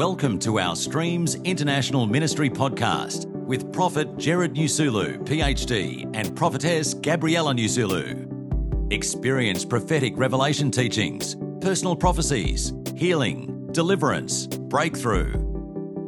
[0.00, 7.52] Welcome to our Streams International Ministry podcast with Prophet Gerald Nyasulu, PhD, and Prophetess Gabriella
[7.52, 8.90] Nyasulu.
[8.90, 15.34] Experience prophetic revelation teachings, personal prophecies, healing, deliverance, breakthrough.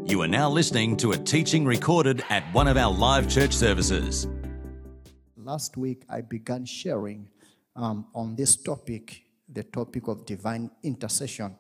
[0.07, 4.27] You are now listening to a teaching recorded at one of our live church services.
[5.37, 7.29] Last week, I began sharing
[7.77, 11.57] um, on this topic, the topic of divine intercession.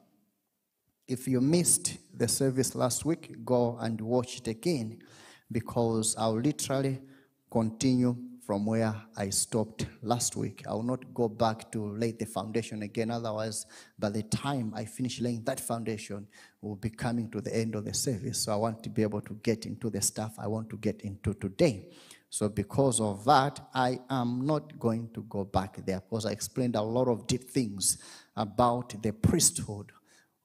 [1.13, 5.03] If you missed the service last week, go and watch it again
[5.51, 7.03] because I'll literally
[7.51, 8.17] continue
[8.47, 10.65] from where I stopped last week.
[10.67, 13.11] I will not go back to lay the foundation again.
[13.11, 13.67] Otherwise,
[13.99, 16.27] by the time I finish laying that foundation,
[16.63, 18.39] we'll be coming to the end of the service.
[18.39, 21.03] So I want to be able to get into the stuff I want to get
[21.03, 21.91] into today.
[22.31, 26.77] So, because of that, I am not going to go back there because I explained
[26.77, 27.99] a lot of deep things
[28.35, 29.93] about the priesthood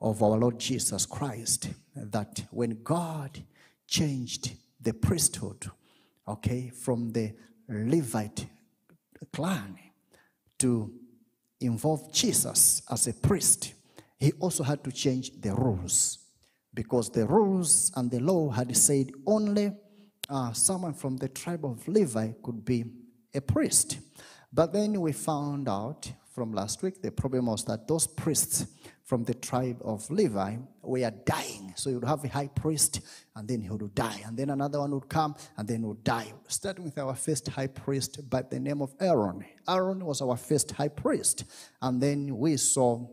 [0.02, 1.70] of our Lord Jesus Christ.
[1.96, 3.44] That when God
[3.88, 5.70] changed the priesthood,
[6.28, 7.34] okay, from the
[7.70, 8.48] Levite
[9.34, 9.78] clan
[10.60, 10.92] to
[11.60, 13.74] involve Jesus as a priest,
[14.20, 16.20] he also had to change the rules
[16.74, 19.72] because the rules and the law had said only
[20.30, 22.86] uh, someone from the tribe of Levi could be
[23.34, 24.00] a priest.
[24.52, 28.68] But then we found out from last week the problem was that those priests
[29.08, 31.74] from the tribe of Levi were dying.
[31.78, 33.00] So you'd have a high priest,
[33.38, 34.22] and then he would die.
[34.26, 36.34] And then another one would come, and then would die.
[36.50, 39.46] Starting with our first high priest by the name of Aaron.
[39.68, 41.46] Aaron was our first high priest.
[41.82, 43.08] And then we saw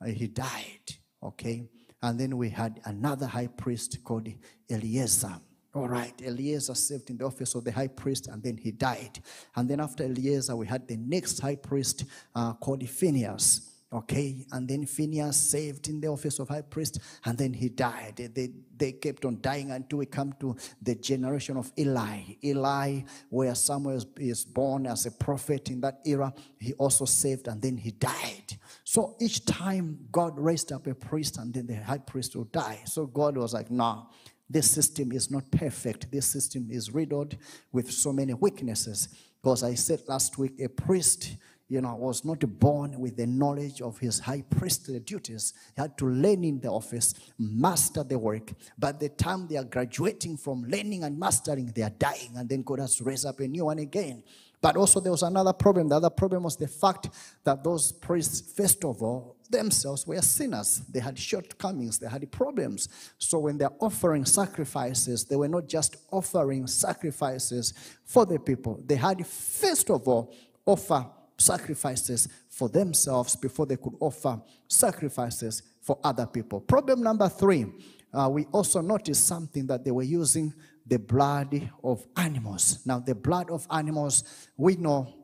[0.00, 1.64] uh, he died, okay?
[2.02, 4.28] And then we had another high priest called
[4.70, 5.40] Eleazar.
[5.74, 9.20] All right, Eleazar served in the office of the high priest and then he died.
[9.56, 12.04] And then after Eleazar, we had the next high priest
[12.34, 13.77] uh, called Phineas.
[13.90, 18.30] Okay, and then Phineas saved in the office of high priest, and then he died.
[18.34, 22.20] They, they kept on dying until we come to the generation of Eli.
[22.44, 23.00] Eli,
[23.30, 27.78] where Samuel is born as a prophet in that era, he also saved and then
[27.78, 28.58] he died.
[28.84, 32.82] So each time God raised up a priest, and then the high priest would die.
[32.84, 34.04] So God was like, nah,
[34.50, 36.10] this system is not perfect.
[36.12, 37.38] This system is riddled
[37.72, 39.08] with so many weaknesses.
[39.42, 41.36] Because I said last week, a priest
[41.68, 45.52] you know, was not born with the knowledge of his high priestly duties.
[45.76, 48.52] He had to learn in the office, master the work.
[48.78, 52.62] By the time they are graduating from learning and mastering, they are dying, and then
[52.62, 54.22] God has to raise up a new one again.
[54.60, 55.88] But also, there was another problem.
[55.88, 57.10] The other problem was the fact
[57.44, 60.82] that those priests, first of all, themselves were sinners.
[60.90, 62.88] They had shortcomings, they had problems.
[63.18, 67.74] So, when they're offering sacrifices, they were not just offering sacrifices
[68.04, 70.34] for the people, they had, first of all,
[70.66, 71.06] offer
[71.38, 76.60] sacrifices for themselves before they could offer sacrifices for other people.
[76.60, 77.66] Problem number three,
[78.12, 80.52] uh, we also noticed something that they were using
[80.86, 82.80] the blood of animals.
[82.84, 84.24] Now, the blood of animals
[84.56, 85.14] we know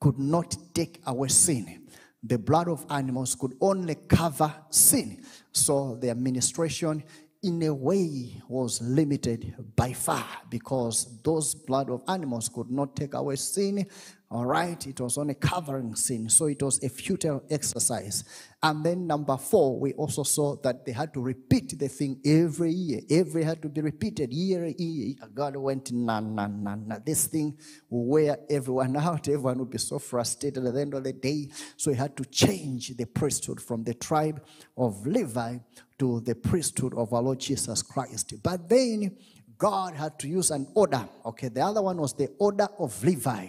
[0.00, 1.86] could not take away sin.
[2.22, 5.22] The blood of animals could only cover sin.
[5.52, 7.02] So, the administration
[7.42, 13.14] in a way was limited by far because those blood of animals could not take
[13.14, 13.86] away sin
[14.30, 18.24] all right, it was only covering sin, so it was a futile exercise.
[18.62, 22.72] And then number four, we also saw that they had to repeat the thing every
[22.72, 23.00] year.
[23.08, 25.14] Every had to be repeated year, year.
[25.32, 26.98] God went, nah, nah, nah, nah.
[27.02, 27.56] This thing
[27.88, 29.28] will wear everyone out.
[29.28, 31.48] Everyone would be so frustrated at the end of the day.
[31.78, 34.44] So he had to change the priesthood from the tribe
[34.76, 35.56] of Levi
[36.00, 38.34] to the priesthood of our Lord Jesus Christ.
[38.42, 39.16] But then
[39.56, 41.08] God had to use an order.
[41.24, 43.48] Okay, the other one was the order of Levi.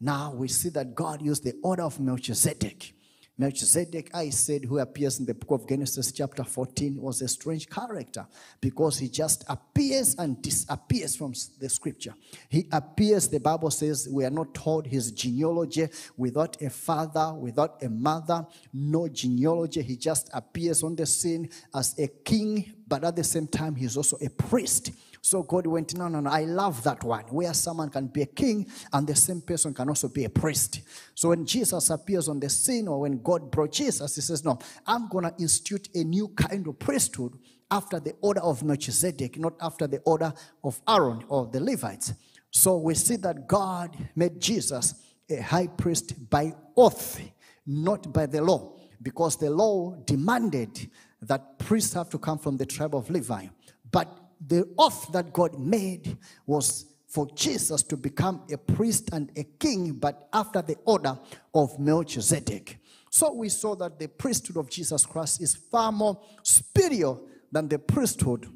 [0.00, 2.94] Now we see that God used the order of Melchizedek.
[3.40, 7.68] Melchizedek, I said, who appears in the book of Genesis, chapter 14, was a strange
[7.70, 8.26] character
[8.60, 12.14] because he just appears and disappears from the scripture.
[12.48, 17.80] He appears, the Bible says, we are not told his genealogy without a father, without
[17.80, 19.82] a mother, no genealogy.
[19.82, 23.96] He just appears on the scene as a king, but at the same time, he's
[23.96, 24.90] also a priest.
[25.20, 28.26] So God went, no, no, no, I love that one, where someone can be a
[28.26, 30.80] king and the same person can also be a priest.
[31.14, 34.58] So when Jesus appears on the scene or when God brought Jesus, he says, no,
[34.86, 37.32] I'm going to institute a new kind of priesthood
[37.70, 40.32] after the order of Melchizedek, not after the order
[40.64, 42.14] of Aaron or the Levites.
[42.50, 44.94] So we see that God made Jesus
[45.30, 47.20] a high priest by oath,
[47.66, 50.90] not by the law, because the law demanded
[51.20, 53.48] that priests have to come from the tribe of Levi.
[53.90, 54.08] But
[54.46, 59.92] the oath that God made was for Jesus to become a priest and a king,
[59.92, 61.18] but after the order
[61.54, 62.78] of Melchizedek.
[63.10, 67.14] So we saw that the priesthood of Jesus Christ is far more superior
[67.50, 68.46] than the priesthood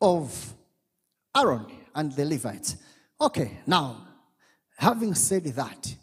[0.00, 0.54] of
[1.36, 2.76] Aaron and the Levites.
[3.20, 4.06] Okay, now,
[4.76, 5.96] having said that,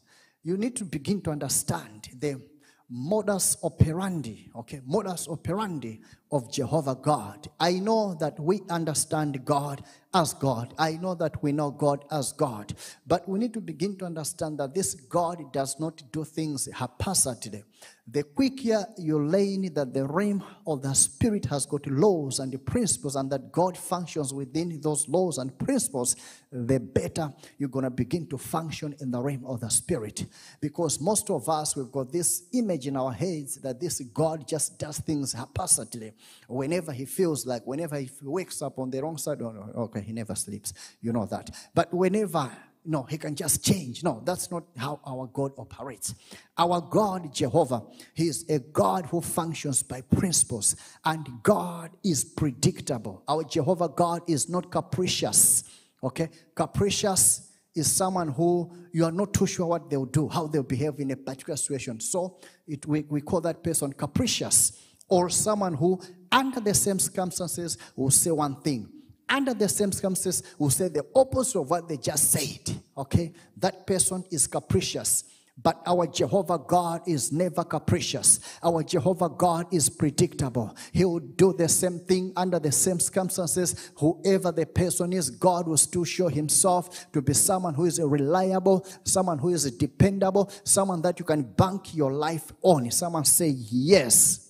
[0.43, 2.41] you need to begin to understand the
[2.89, 5.99] modus operandi, okay, modus operandi
[6.31, 7.47] of Jehovah God.
[7.59, 9.83] I know that we understand God
[10.15, 10.73] as God.
[10.79, 12.73] I know that we know God as God.
[13.05, 17.65] But we need to begin to understand that this God does not do things haphazardly.
[18.07, 23.15] The quicker you learn that the realm of the spirit has got laws and principles
[23.15, 26.15] and that God functions within those laws and principles,
[26.51, 30.25] the better you're going to begin to function in the realm of the spirit.
[30.61, 34.77] Because most of us, we've got this image in our heads that this God just
[34.77, 36.13] does things haphazardly.
[36.47, 40.13] Whenever he feels like, whenever he wakes up on the wrong side, oh, okay, he
[40.13, 40.73] never sleeps.
[41.01, 41.49] You know that.
[41.73, 42.51] But whenever
[42.85, 44.03] no, he can just change.
[44.03, 46.13] No, that's not how our God operates.
[46.57, 53.23] Our God, Jehovah, he is a God who functions by principles, and God is predictable.
[53.27, 55.63] Our Jehovah God is not capricious.
[56.03, 56.29] Okay?
[56.53, 60.99] Capricious is someone who you are not too sure what they'll do, how they'll behave
[60.99, 61.99] in a particular situation.
[61.99, 62.37] So
[62.67, 64.79] it, we, we call that person capricious,
[65.09, 65.99] or someone who,
[66.31, 68.89] under the same circumstances, will say one thing
[69.27, 72.81] under the same circumstances will say the opposite of what they just said.
[72.97, 73.33] Okay?
[73.57, 75.23] That person is capricious.
[75.61, 78.41] But our Jehovah God is never capricious.
[78.61, 80.75] Our Jehovah God is predictable.
[80.91, 83.91] He will do the same thing under the same circumstances.
[83.95, 88.85] Whoever the person is, God will still show himself to be someone who is reliable,
[89.05, 92.91] someone who is dependable, someone that you can bank your life on.
[92.91, 94.44] Someone say yes.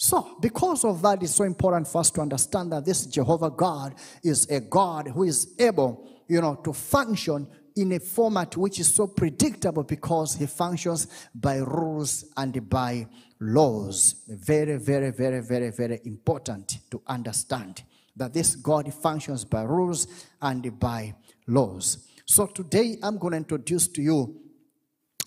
[0.00, 3.96] So, because of that, it's so important for us to understand that this Jehovah God
[4.22, 8.94] is a God who is able, you know, to function in a format which is
[8.94, 13.08] so predictable because he functions by rules and by
[13.40, 14.22] laws.
[14.28, 17.82] Very, very, very, very, very important to understand
[18.14, 20.06] that this God functions by rules
[20.40, 21.16] and by
[21.48, 22.06] laws.
[22.24, 24.47] So, today I'm going to introduce to you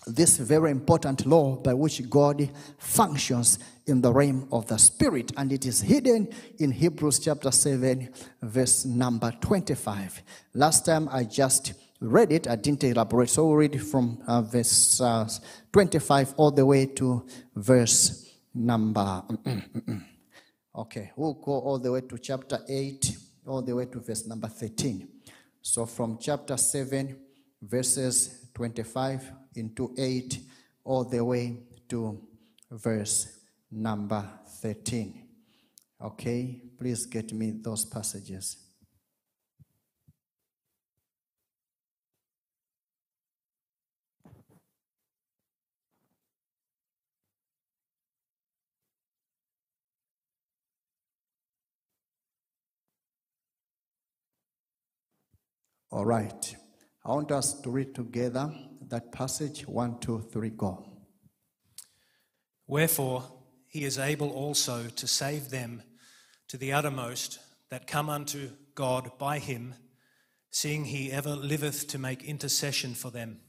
[0.06, 5.52] this very important law by which God functions in the realm of the spirit and
[5.52, 6.28] it is hidden
[6.58, 8.08] in Hebrews chapter 7
[8.42, 10.22] verse number 25
[10.54, 15.00] last time I just read it I didn't elaborate so we'll read from uh, verse
[15.00, 15.28] uh,
[15.72, 19.22] 25 all the way to verse number
[20.76, 23.16] okay we'll go all the way to chapter 8
[23.46, 25.08] all the way to verse number 13
[25.60, 27.16] so from chapter 7
[27.62, 30.38] verses 25 into 8
[30.84, 31.56] all the way
[31.88, 32.20] to
[32.70, 33.40] verse
[33.70, 34.28] number
[34.60, 35.28] 13.
[36.00, 38.56] Okay, please get me those passages.
[55.92, 56.56] All right.
[57.04, 58.50] I want us to read together
[58.92, 60.86] that passage one, two, three, go.
[62.66, 63.24] Wherefore,
[63.66, 65.82] he is able also to save them
[66.48, 67.38] to the uttermost
[67.70, 69.74] that come unto God by him,
[70.50, 73.40] seeing he ever liveth to make intercession for them.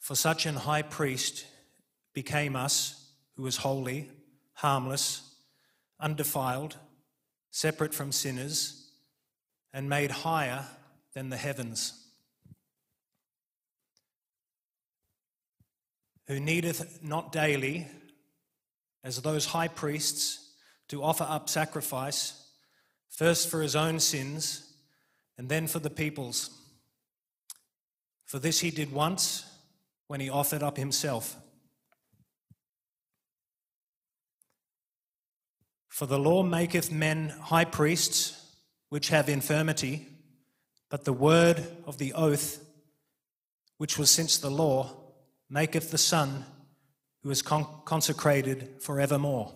[0.00, 1.46] For such an high priest
[2.14, 4.10] became us, who was holy,
[4.54, 5.36] harmless,
[6.00, 6.74] undefiled,
[7.52, 8.90] separate from sinners,
[9.72, 10.64] and made higher
[11.14, 12.03] than the heavens
[16.26, 17.86] who needeth not daily,
[19.02, 20.52] as those high priests,
[20.88, 22.48] to offer up sacrifice,
[23.10, 24.74] first for his own sins,
[25.36, 26.50] and then for the people's.
[28.24, 29.44] For this he did once
[30.06, 31.36] when he offered up himself.
[35.88, 38.40] For the law maketh men high priests,
[38.88, 40.08] which have infirmity,
[40.90, 42.64] but the word of the oath,
[43.78, 45.03] which was since the law,
[45.50, 46.44] maketh the Son
[47.22, 49.52] who is con- consecrated forevermore.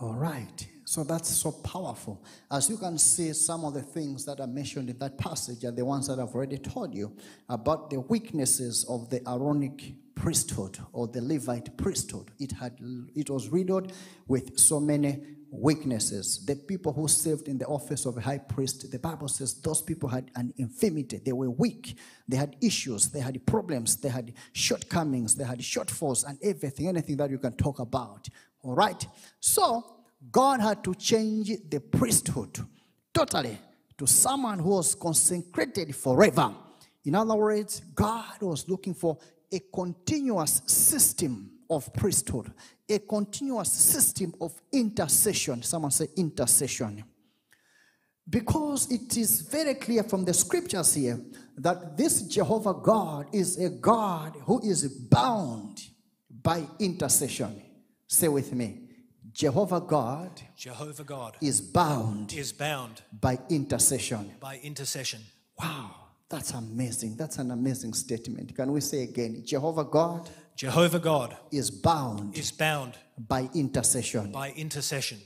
[0.00, 0.66] All right.
[0.84, 2.24] So that's so powerful.
[2.50, 5.72] As you can see, some of the things that are mentioned in that passage are
[5.72, 7.16] the ones that I've already told you
[7.48, 12.30] about the weaknesses of the Aaronic priesthood or the Levite priesthood.
[12.38, 12.78] It had
[13.16, 13.92] it was riddled
[14.28, 16.44] with so many weaknesses.
[16.44, 19.82] The people who served in the office of a high priest, the Bible says those
[19.82, 21.20] people had an infirmity.
[21.24, 21.96] They were weak.
[22.28, 23.08] They had issues.
[23.08, 23.96] They had problems.
[23.96, 25.34] They had shortcomings.
[25.34, 28.28] They had shortfalls and everything, anything that you can talk about.
[28.62, 29.06] All right.
[29.40, 29.84] So
[30.30, 32.58] God had to change the priesthood
[33.12, 33.58] totally
[33.98, 36.54] to someone who was consecrated forever.
[37.04, 39.16] In other words, God was looking for
[39.52, 42.52] a continuous system of priesthood,
[42.88, 45.62] a continuous system of intercession.
[45.62, 47.04] Someone say intercession.
[48.28, 51.20] Because it is very clear from the scriptures here
[51.58, 55.80] that this Jehovah God is a God who is bound
[56.42, 57.62] by intercession.
[58.08, 58.82] Say with me
[59.32, 64.32] Jehovah God Jehovah God is bound is bound by intercession.
[64.40, 65.20] by intercession.
[65.60, 65.94] Wow,
[66.28, 67.16] that's amazing.
[67.16, 68.54] That's an amazing statement.
[68.54, 69.42] Can we say again?
[69.44, 74.32] Jehovah God Jehovah God is bound is bound by intercession.
[74.32, 75.18] by intercession.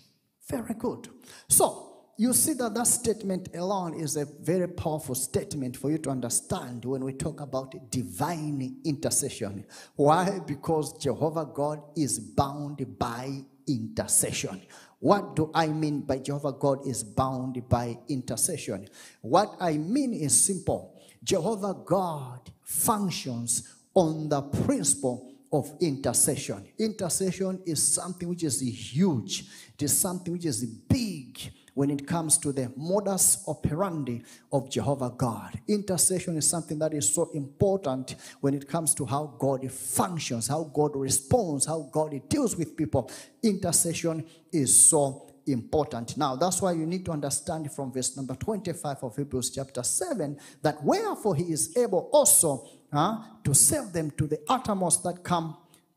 [0.49, 1.09] Very good.
[1.49, 6.11] So, you see that that statement alone is a very powerful statement for you to
[6.11, 9.65] understand when we talk about divine intercession.
[9.95, 10.41] Why?
[10.45, 14.61] Because Jehovah God is bound by intercession.
[14.99, 18.89] What do I mean by Jehovah God is bound by intercession?
[19.23, 26.69] What I mean is simple Jehovah God functions on the principle of intercession.
[26.79, 31.39] Intercession is something which is huge, it is something which is big
[31.75, 35.59] when it comes to the modus operandi of Jehovah God.
[35.69, 40.65] Intercession is something that is so important when it comes to how God functions, how
[40.65, 43.11] God responds, how God deals with people.
[43.43, 46.17] Intercession is so important.
[46.17, 50.39] Now, that's why you need to understand from verse number 25 of Hebrews chapter 7
[50.63, 55.57] that wherefore he is able also to save them to the uttermost that come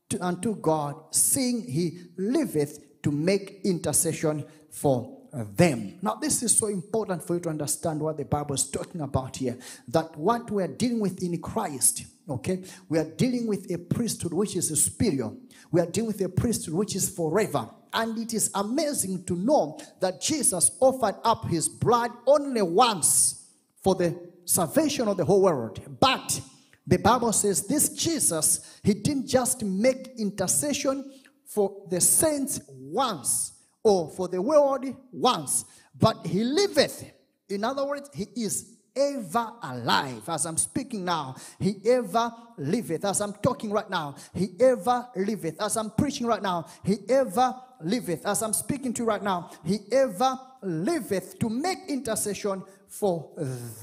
[0.09, 5.97] to, unto God, seeing he liveth to make intercession for them.
[6.01, 9.37] Now, this is so important for you to understand what the Bible is talking about
[9.37, 9.57] here.
[9.87, 14.31] That what we are dealing with in Christ, okay, we are dealing with a priesthood
[14.31, 15.31] which is superior.
[15.71, 17.67] We are dealing with a priesthood which is forever.
[17.91, 23.47] And it is amazing to know that Jesus offered up his blood only once
[23.81, 25.79] for the salvation of the whole world.
[25.99, 26.41] But
[26.85, 31.11] the Bible says this Jesus, he didn't just make intercession
[31.45, 35.65] for the saints once or for the world once,
[35.97, 37.05] but he liveth.
[37.49, 40.27] In other words, he is ever alive.
[40.27, 43.05] As I'm speaking now, he ever liveth.
[43.05, 45.61] As I'm talking right now, he ever liveth.
[45.61, 48.25] As I'm preaching right now, he ever liveth.
[48.25, 53.29] As I'm speaking to you right now, he ever liveth to make intercession for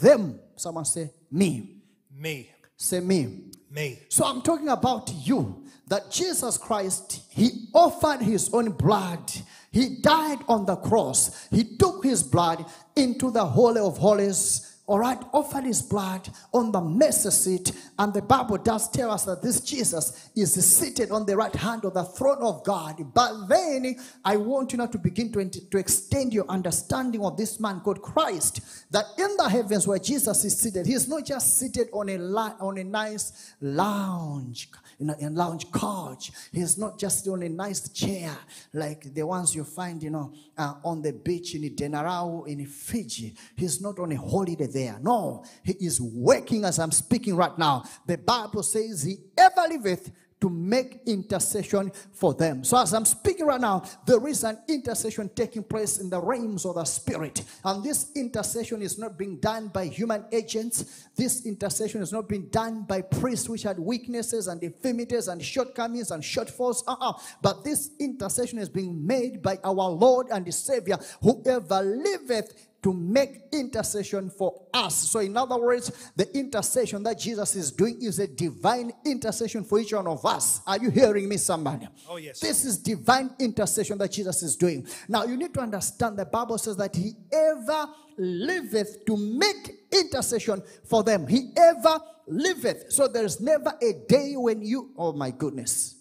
[0.00, 0.38] them.
[0.56, 1.82] Someone say, me.
[2.12, 2.50] Me,
[2.82, 3.42] Say, me.
[3.70, 3.98] me.
[4.08, 5.64] So I'm talking about you.
[5.88, 9.30] That Jesus Christ, He offered His own blood.
[9.70, 11.46] He died on the cross.
[11.50, 12.64] He took His blood
[12.96, 14.69] into the Holy of Holies.
[14.90, 19.24] All right, offered his blood on the mercy seat, and the Bible does tell us
[19.24, 22.96] that this Jesus is seated on the right hand of the throne of God.
[23.14, 23.94] But then
[24.24, 28.02] I want you now to begin to, to extend your understanding of this man called
[28.02, 28.62] Christ.
[28.90, 32.18] That in the heavens where Jesus is seated, he is not just seated on a
[32.60, 36.32] on a nice lounge in a, in a lounge couch.
[36.52, 38.36] He's not just on a nice chair
[38.72, 43.34] like the ones you find, you know, uh, on the beach in Denarau in Fiji.
[43.56, 44.79] He's not on a holiday there.
[45.00, 47.84] No, he is working as I'm speaking right now.
[48.06, 50.10] The Bible says he ever liveth
[50.40, 52.64] to make intercession for them.
[52.64, 56.64] So, as I'm speaking right now, there is an intercession taking place in the realms
[56.64, 57.44] of the spirit.
[57.64, 61.08] And this intercession is not being done by human agents.
[61.14, 66.10] This intercession is not being done by priests which had weaknesses and infirmities and shortcomings
[66.10, 66.82] and shortfalls.
[66.86, 67.12] Uh-uh.
[67.42, 72.92] But this intercession is being made by our Lord and the Savior, whoever liveth to
[72.92, 74.94] make intercession for us.
[75.10, 79.78] So, in other words, the intercession that Jesus is doing is a divine intercession for
[79.78, 80.60] each one of us.
[80.66, 81.88] Are you hearing me, somebody?
[82.08, 82.40] Oh, yes.
[82.40, 84.86] This is divine intercession that Jesus is doing.
[85.08, 90.62] Now, you need to understand the Bible says that He ever liveth to make intercession
[90.84, 91.26] for them.
[91.26, 92.90] He ever liveth.
[92.92, 95.96] So, there's never a day when you, oh my goodness.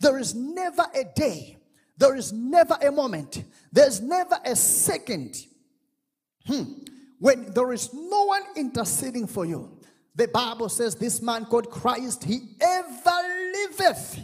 [0.00, 1.56] There is never a day
[1.98, 5.36] there is never a moment, there's never a second
[6.46, 6.62] hmm,
[7.18, 9.78] when there is no one interceding for you.
[10.14, 13.18] The Bible says this man called Christ, he ever
[13.52, 14.20] liveth,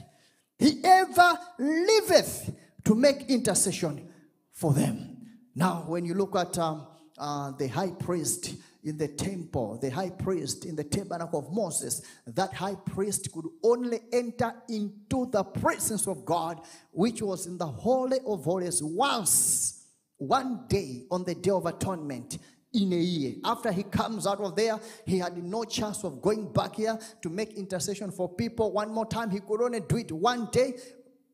[0.58, 2.54] he ever liveth
[2.84, 4.08] to make intercession
[4.50, 5.16] for them.
[5.54, 6.86] Now, when you look at um,
[7.18, 8.54] uh, the high priest,
[8.84, 13.46] in the temple, the high priest in the tabernacle of Moses, that high priest could
[13.62, 16.60] only enter into the presence of God,
[16.90, 19.86] which was in the Holy of Holies once,
[20.18, 22.38] one day on the Day of Atonement
[22.74, 23.34] in a year.
[23.44, 27.30] After he comes out of there, he had no chance of going back here to
[27.30, 29.30] make intercession for people one more time.
[29.30, 30.74] He could only do it one day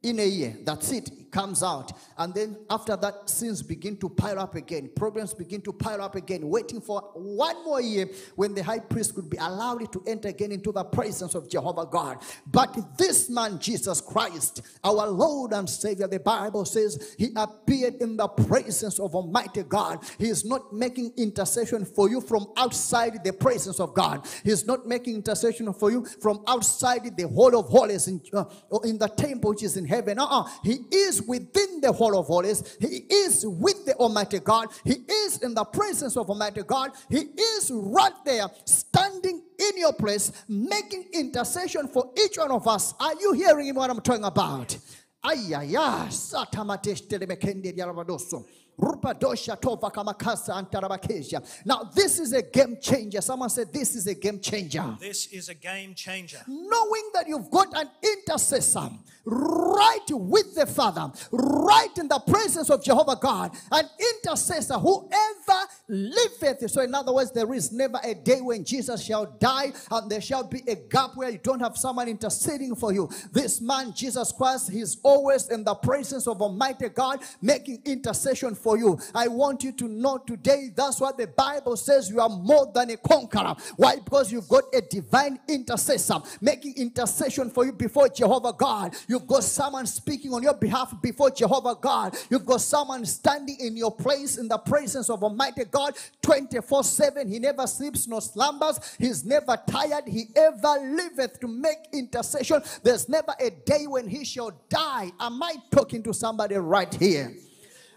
[0.02, 0.56] in a year.
[0.64, 1.10] That's it.
[1.30, 1.92] Comes out.
[2.18, 4.90] And then after that, sins begin to pile up again.
[4.94, 9.14] Problems begin to pile up again, waiting for one more year when the high priest
[9.14, 12.18] could be allowed to enter again into the presence of Jehovah God.
[12.46, 18.16] But this man, Jesus Christ, our Lord and Savior, the Bible says he appeared in
[18.16, 20.04] the presence of Almighty God.
[20.18, 24.26] He is not making intercession for you from outside the presence of God.
[24.44, 28.44] He is not making intercession for you from outside the hall of holies in, uh,
[28.84, 30.18] in the temple which is in heaven.
[30.18, 30.48] Uh-uh.
[30.62, 32.76] He is within the hall of holies.
[32.80, 34.68] He is with the Almighty God.
[34.84, 36.90] He is in the presence of Almighty God.
[37.08, 42.94] He is right there standing in your place, making intercession for each one of us.
[43.00, 44.76] Are you hearing what I'm talking about?
[45.22, 46.06] Ay, ay, ay.
[46.08, 48.46] Satamatesh telemekendi yarabadoso.
[48.80, 51.42] Rupadosha tova kamakasa antarabakesia.
[51.64, 53.20] Now, this is a game changer.
[53.20, 54.96] Someone said, This is a game changer.
[54.98, 56.38] This is a game changer.
[56.46, 58.90] Knowing that you've got an intercessor
[59.24, 66.70] right with the Father, right in the presence of Jehovah God, an intercessor, whoever liveth.
[66.70, 70.20] So, in other words, there is never a day when Jesus shall die and there
[70.20, 73.08] shall be a gap where you don't have someone interceding for you.
[73.32, 78.69] This man, Jesus Christ, he's always in the presence of Almighty God making intercession for
[78.78, 78.98] you.
[79.14, 82.90] I want you to know today that's what the Bible says you are more than
[82.90, 83.54] a conqueror.
[83.76, 83.96] Why?
[83.96, 88.94] Because you've got a divine intercessor making intercession for you before Jehovah God.
[89.08, 92.16] You've got someone speaking on your behalf before Jehovah God.
[92.30, 97.28] You've got someone standing in your place in the presence of Almighty God 24 7.
[97.28, 98.78] He never sleeps nor slumbers.
[98.98, 100.04] He's never tired.
[100.06, 102.62] He ever liveth to make intercession.
[102.82, 105.10] There's never a day when he shall die.
[105.20, 107.32] Am I talking to somebody right here?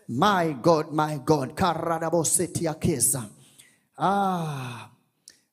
[0.07, 1.60] My God, my God.
[3.98, 4.91] Ah,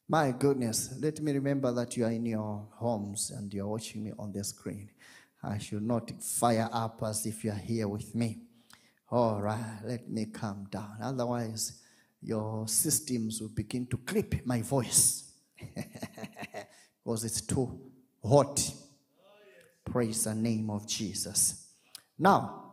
[0.09, 0.95] my goodness.
[1.01, 4.43] Let me remember that you are in your homes and you're watching me on the
[4.43, 4.91] screen.
[5.43, 8.39] I should not fire up as if you're here with me.
[9.11, 10.99] All right, let me calm down.
[11.03, 11.81] Otherwise,
[12.23, 15.33] your systems will begin to clip my voice
[17.05, 17.81] because it's too
[18.23, 18.73] hot.
[19.85, 21.69] Praise the name of Jesus.
[22.19, 22.70] Now,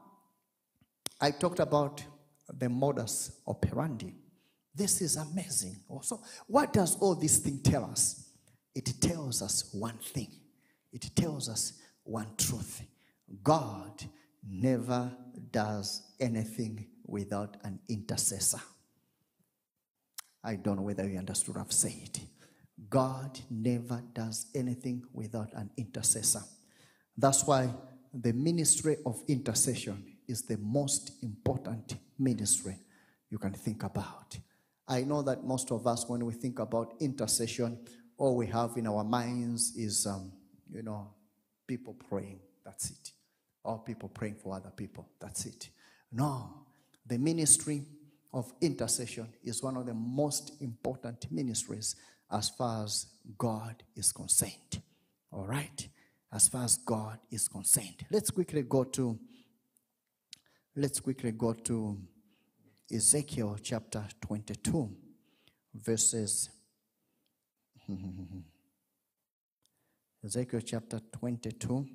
[1.19, 2.03] I talked about
[2.47, 4.13] the modus operandi.
[4.73, 5.77] This is amazing.
[5.89, 8.29] Also, what does all this thing tell us?
[8.75, 10.29] It tells us one thing.
[10.93, 12.83] It tells us one truth.
[13.43, 14.03] God
[14.47, 15.11] never
[15.51, 18.61] does anything without an intercessor.
[20.43, 22.19] I don't know whether you understood what I've said.
[22.89, 26.43] God never does anything without an intercessor.
[27.17, 27.69] That's why
[28.13, 32.77] the ministry of intercession is the most important ministry
[33.29, 34.37] you can think about.
[34.87, 37.79] I know that most of us, when we think about intercession,
[38.17, 40.31] all we have in our minds is, um,
[40.73, 41.09] you know,
[41.67, 42.39] people praying.
[42.65, 43.11] That's it.
[43.63, 45.09] Or people praying for other people.
[45.19, 45.69] That's it.
[46.11, 46.65] No.
[47.05, 47.83] The ministry
[48.33, 51.95] of intercession is one of the most important ministries
[52.31, 54.81] as far as God is concerned.
[55.31, 55.87] All right?
[56.31, 58.05] As far as God is concerned.
[58.09, 59.19] Let's quickly go to
[60.79, 61.97] let's quickly go to
[62.93, 64.95] Ezekiel chapter 22
[65.73, 66.51] verses
[70.23, 71.87] Ezekiel chapter 22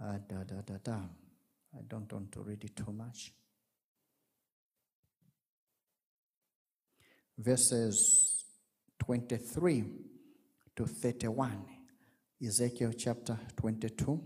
[0.00, 0.96] uh, da, da, da, da.
[1.74, 3.32] I don't want to read it too much.
[7.38, 8.44] Verses
[8.98, 9.84] 23
[10.74, 11.64] to 31.
[12.44, 14.20] Ezekiel chapter 22,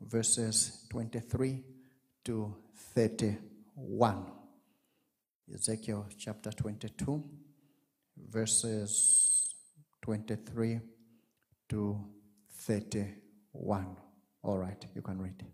[0.00, 1.73] verses 23
[2.24, 2.54] to
[2.94, 4.26] 31.
[5.52, 7.22] Ezekiel chapter 22,
[8.30, 9.54] verses
[10.02, 10.80] 23
[11.68, 12.00] to
[12.50, 13.96] 31.
[14.42, 15.44] All right, you can read.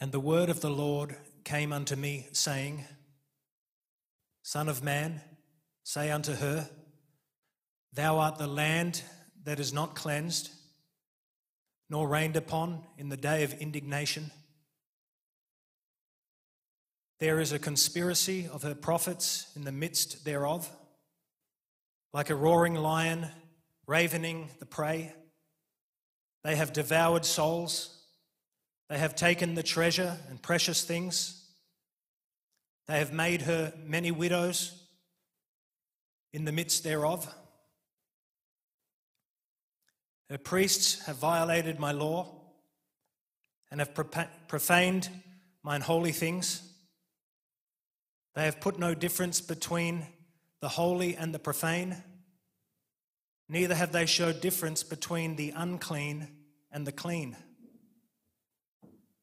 [0.00, 2.84] And the word of the Lord came unto me, saying,
[4.42, 5.20] Son of man,
[5.84, 6.68] say unto her,
[7.92, 9.02] Thou art the land
[9.44, 10.50] that is not cleansed,
[11.92, 14.30] nor rained upon in the day of indignation.
[17.20, 20.70] There is a conspiracy of her prophets in the midst thereof,
[22.14, 23.26] like a roaring lion
[23.86, 25.12] ravening the prey.
[26.44, 27.94] They have devoured souls.
[28.88, 31.46] They have taken the treasure and precious things.
[32.88, 34.72] They have made her many widows
[36.32, 37.32] in the midst thereof.
[40.32, 42.26] Her priests have violated my law
[43.70, 43.94] and have
[44.48, 45.10] profaned
[45.62, 46.72] mine holy things.
[48.34, 50.06] They have put no difference between
[50.62, 52.02] the holy and the profane.
[53.50, 56.28] Neither have they showed difference between the unclean
[56.70, 57.36] and the clean.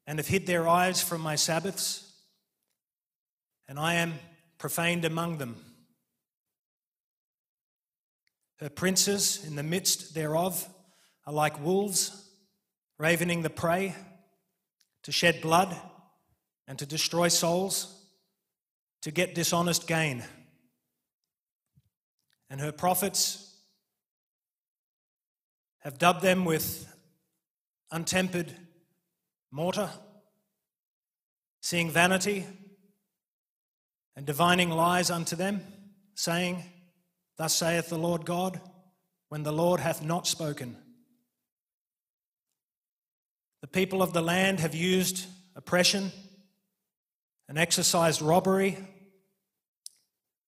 [0.05, 2.03] and have hid their eyes from my Sabbaths,
[3.67, 4.13] and I am
[4.59, 5.55] profaned among them.
[8.57, 10.67] Her princes in the midst thereof
[11.25, 12.29] are like wolves,
[12.97, 13.95] ravening the prey,
[15.03, 15.75] to shed blood
[16.67, 18.03] and to destroy souls,
[19.01, 20.23] to get dishonest gain.
[22.49, 23.55] And her prophets
[25.79, 26.87] have dubbed them with
[27.91, 28.53] untempered
[29.51, 29.89] mortar,
[31.61, 32.45] seeing vanity
[34.15, 35.61] and divining lies unto them,
[36.13, 36.63] saying,
[37.37, 38.59] Thus saith the Lord God,
[39.29, 40.75] when the Lord hath not spoken.
[43.61, 46.11] The people of the land have used oppression
[47.47, 48.77] and exercised robbery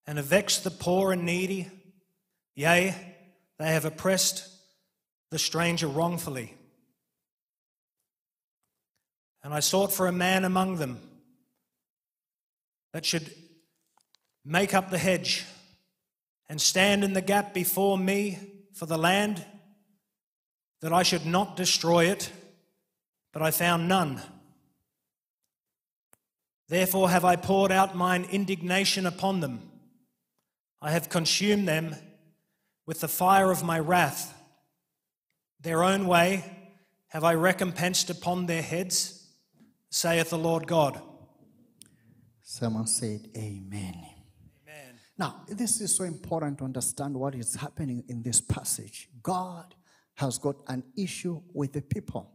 [0.06, 1.70] and have vexed the poor and needy.
[2.54, 2.94] Yea,
[3.58, 4.48] they have oppressed
[5.30, 6.54] the stranger wrongfully.
[9.44, 11.00] And I sought for a man among them
[12.92, 13.32] that should
[14.44, 15.44] make up the hedge
[16.48, 18.38] and stand in the gap before me
[18.74, 19.44] for the land,
[20.80, 22.30] that I should not destroy it,
[23.32, 24.20] but I found none.
[26.68, 29.70] Therefore have I poured out mine indignation upon them.
[30.80, 31.94] I have consumed them
[32.86, 34.34] with the fire of my wrath.
[35.60, 36.44] Their own way
[37.08, 39.28] have I recompensed upon their heads,
[39.90, 41.00] saith the Lord God.
[42.42, 44.12] Someone said, Amen.
[45.18, 49.08] Now, this is so important to understand what is happening in this passage.
[49.22, 49.74] God
[50.14, 52.32] has got an issue with the people.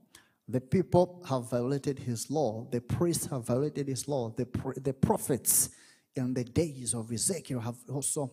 [0.48, 2.68] The people have violated his law.
[2.72, 4.30] The priests have violated his law.
[4.30, 4.48] The,
[4.82, 5.70] the prophets
[6.16, 8.32] in the days of Ezekiel have also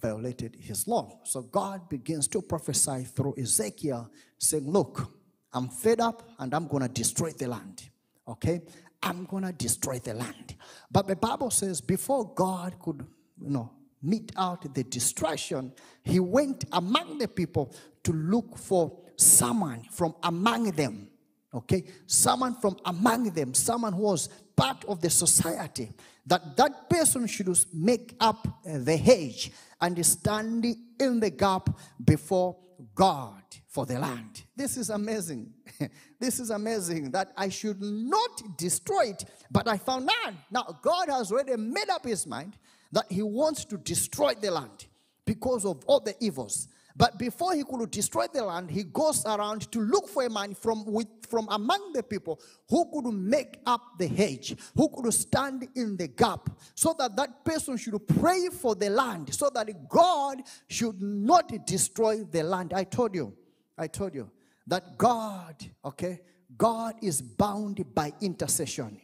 [0.00, 1.20] violated his law.
[1.24, 5.10] So God begins to prophesy through Ezekiel, saying, Look,
[5.52, 7.88] I'm fed up and I'm going to destroy the land.
[8.26, 8.62] Okay?
[9.02, 10.56] I'm going to destroy the land.
[10.90, 13.06] But the Bible says, before God could,
[13.40, 13.70] you know,
[14.02, 20.72] mete out the destruction, he went among the people to look for someone from among
[20.72, 21.08] them.
[21.52, 25.90] Okay, someone from among them, someone who was part of the society,
[26.26, 30.66] that that person should make up the hedge and stand
[31.00, 31.70] in the gap
[32.04, 32.56] before
[32.94, 34.42] God for the land.
[34.54, 35.52] This is amazing.
[36.20, 40.36] this is amazing that I should not destroy it, but I found none.
[40.50, 42.56] Now, God has already made up his mind
[42.92, 44.86] that he wants to destroy the land
[45.24, 46.68] because of all the evils.
[46.98, 50.52] But before he could destroy the land, he goes around to look for a man
[50.52, 55.68] from, with, from among the people who could make up the hedge, who could stand
[55.76, 60.42] in the gap, so that that person should pray for the land, so that God
[60.66, 62.72] should not destroy the land.
[62.74, 63.32] I told you,
[63.78, 64.28] I told you
[64.66, 66.20] that God, okay,
[66.56, 69.00] God is bound by intercession.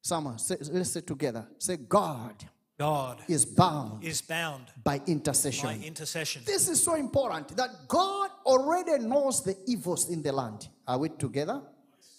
[0.00, 1.46] Someone, say, let's say together.
[1.58, 2.42] Say, God
[2.78, 5.68] God is bound is bound by intercession.
[5.68, 6.42] by intercession.
[6.44, 10.68] This is so important that God already knows the evils in the land.
[10.86, 11.62] Are we together?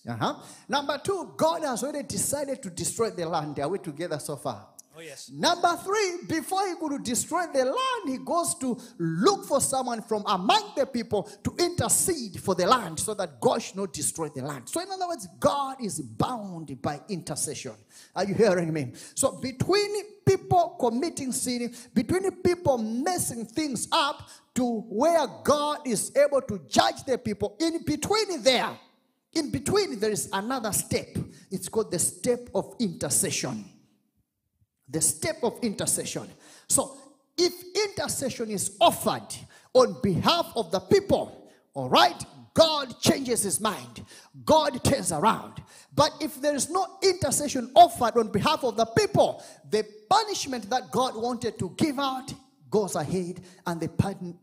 [0.08, 0.36] Uh-huh.
[0.70, 3.60] Number two, God has already decided to destroy the land.
[3.60, 4.68] Are we together so far?
[4.98, 5.30] Oh, yes.
[5.30, 10.24] Number three, before he could destroy the land, he goes to look for someone from
[10.26, 14.42] among the people to intercede for the land so that God should not destroy the
[14.42, 14.70] land.
[14.70, 17.74] So, in other words, God is bound by intercession.
[18.16, 18.94] Are you hearing me?
[19.16, 26.42] So, between people committing sin, between people messing things up to where God is able
[26.44, 28.70] to judge the people, in between there,
[29.34, 31.18] in between, there is another step.
[31.52, 33.66] It's called the step of intercession.
[34.90, 36.30] The step of intercession.
[36.68, 36.98] So,
[37.38, 37.54] if
[37.90, 39.28] intercession is offered
[39.74, 44.06] on behalf of the people, all right, God changes his mind.
[44.46, 45.62] God turns around.
[45.94, 50.90] But if there is no intercession offered on behalf of the people, the punishment that
[50.92, 52.34] God wanted to give out
[52.70, 53.90] goes ahead and the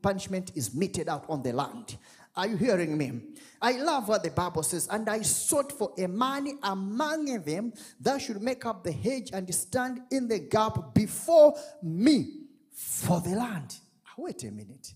[0.03, 1.97] punishment is meted out on the land.
[2.35, 3.21] Are you hearing me?
[3.61, 4.89] I love what the Bible says.
[4.91, 9.53] And I sought for a man among them that should make up the hedge and
[9.55, 13.77] stand in the gap before me for the land.
[14.07, 14.95] Ah, wait a minute.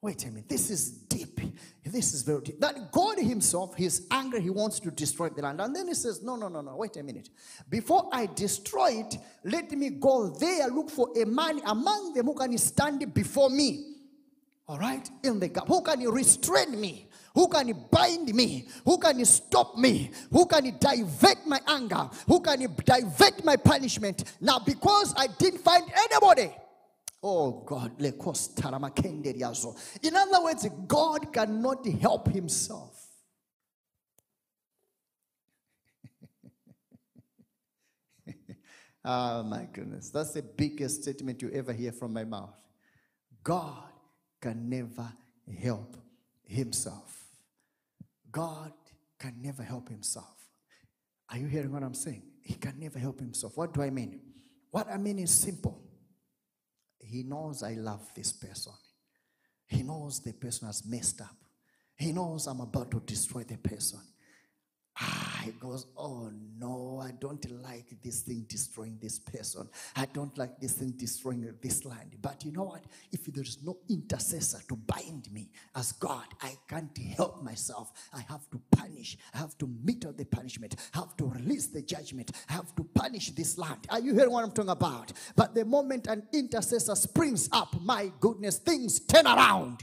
[0.00, 0.48] Wait a minute.
[0.48, 1.40] This is deep.
[1.84, 2.60] This is very deep.
[2.60, 5.60] That God Himself, He's angry, He wants to destroy the land.
[5.60, 6.76] And then He says, No, no, no, no.
[6.76, 7.30] Wait a minute.
[7.68, 12.34] Before I destroy it, let me go there, look for a man among them who
[12.34, 13.93] can stand before me
[14.66, 15.68] all right, in the gap.
[15.68, 17.08] Who can restrain me?
[17.34, 18.68] Who can bind me?
[18.84, 20.10] Who can stop me?
[20.30, 22.08] Who can divert my anger?
[22.26, 24.24] Who can divert my punishment?
[24.40, 26.54] Now, because I didn't find anybody.
[27.22, 28.14] Oh God, in
[30.16, 33.06] other words, God cannot help himself.
[39.04, 40.10] oh my goodness.
[40.10, 42.54] That's the biggest statement you ever hear from my mouth.
[43.42, 43.93] God
[44.44, 45.10] can never
[45.58, 45.96] help
[46.46, 47.24] himself.
[48.30, 48.72] God
[49.18, 50.36] can never help himself.
[51.30, 52.24] Are you hearing what I'm saying?
[52.42, 53.56] He can never help himself.
[53.56, 54.20] What do I mean?
[54.70, 55.80] What I mean is simple.
[56.98, 58.74] He knows I love this person.
[59.66, 61.36] He knows the person has messed up.
[61.96, 64.00] He knows I'm about to destroy the person.
[65.00, 69.68] Ah, he goes, Oh no, I don't like this thing destroying this person.
[69.94, 72.16] I don't like this thing destroying this land.
[72.20, 72.84] But you know what?
[73.12, 77.92] If there's no intercessor to bind me as God, I can't help myself.
[78.12, 79.18] I have to punish.
[79.34, 80.76] I have to mete out the punishment.
[80.94, 82.30] I have to release the judgment.
[82.48, 83.86] I have to punish this land.
[83.90, 85.12] Are you hearing what I'm talking about?
[85.36, 89.82] But the moment an intercessor springs up, my goodness, things turn around.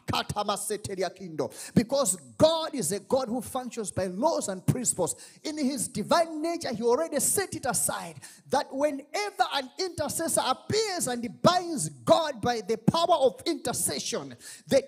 [1.75, 6.73] Because God is a God who functions by laws and principles in his divine nature,
[6.73, 8.15] he already set it aside
[8.49, 14.35] that whenever an intercessor appears and binds God by the power of intercession,
[14.67, 14.83] the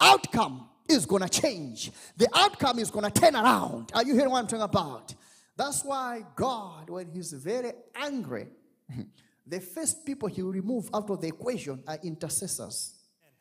[0.00, 1.90] outcome is going to change.
[2.16, 3.90] The outcome is going to turn around.
[3.94, 5.14] Are you hearing what I'm talking about?
[5.56, 8.48] That's why God, when he's very angry,
[9.46, 12.94] the first people he will remove out of the equation are intercessors.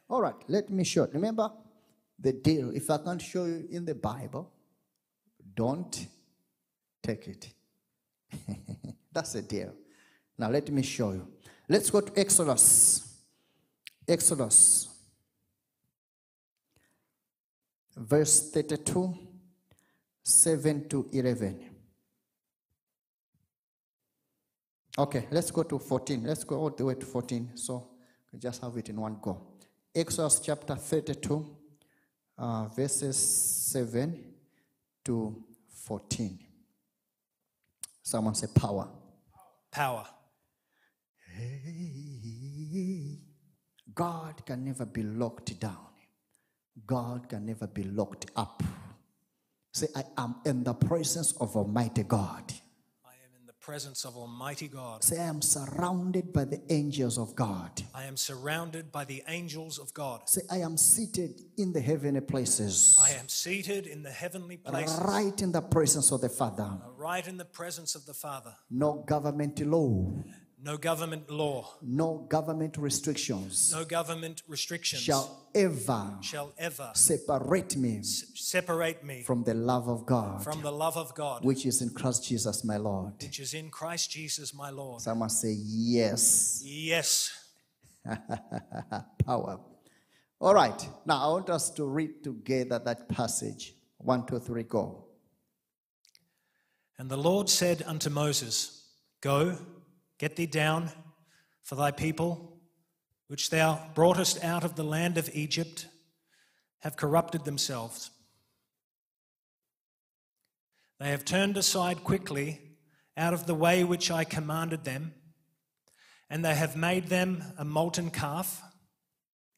[0.09, 1.07] All right, let me show.
[1.11, 1.51] Remember
[2.19, 2.71] the deal.
[2.71, 4.51] If I can't show you in the Bible,
[5.55, 6.07] don't
[7.03, 7.54] take it.
[9.13, 9.73] That's a deal.
[10.37, 11.27] Now, let me show you.
[11.67, 13.05] Let's go to Exodus.
[14.07, 14.87] Exodus,
[17.95, 19.17] verse 32,
[20.21, 21.69] 7 to 11.
[24.97, 26.23] Okay, let's go to 14.
[26.23, 27.51] Let's go all the way to 14.
[27.55, 27.87] So
[28.31, 29.41] we just have it in one go.
[29.93, 31.57] Exodus chapter 32,
[32.37, 34.23] uh, verses 7
[35.03, 36.44] to 14.
[38.05, 38.87] Someone say power.
[39.71, 40.05] Power.
[43.95, 45.87] God can never be locked down.
[46.85, 48.61] God can never be locked up.
[49.73, 52.53] Say, I am in the presence of Almighty God
[53.65, 55.03] presence of Almighty God.
[55.03, 57.71] Say, I am surrounded by the angels of God.
[57.95, 60.29] I am surrounded by the angels of God.
[60.29, 62.95] Say, I am seated in the heavenly places.
[63.01, 65.01] I am seated in the heavenly places.
[65.03, 66.77] Right in the presence of the Father.
[66.95, 68.53] Right in the presence of the Father.
[68.69, 70.13] No government law
[70.63, 71.73] no government law.
[71.81, 73.71] No government restrictions.
[73.73, 75.01] No government restrictions.
[75.01, 76.17] Shall ever.
[76.21, 76.91] Shall ever.
[76.93, 77.99] Separate me.
[77.99, 79.23] S- separate me.
[79.23, 80.43] From the love of God.
[80.43, 81.43] From the love of God.
[81.43, 83.13] Which is in Christ Jesus my Lord.
[83.21, 85.01] Which is in Christ Jesus my Lord.
[85.01, 86.61] Someone say yes.
[86.63, 87.31] Yes.
[89.25, 89.59] Power.
[90.39, 90.89] All right.
[91.05, 93.73] Now I want us to read together that passage.
[93.97, 95.05] One, two, three, go.
[96.97, 98.83] And the Lord said unto Moses,
[99.21, 99.57] Go
[100.17, 100.91] Get thee down,
[101.63, 102.57] for thy people,
[103.27, 105.87] which thou broughtest out of the land of Egypt,
[106.79, 108.11] have corrupted themselves.
[110.99, 112.61] They have turned aside quickly
[113.17, 115.13] out of the way which I commanded them,
[116.29, 118.61] and they have made them a molten calf,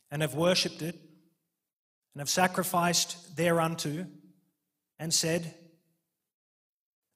[0.10, 0.96] and have worshipped it,
[2.14, 4.08] and have sacrificed thereunto,
[4.98, 5.54] and said,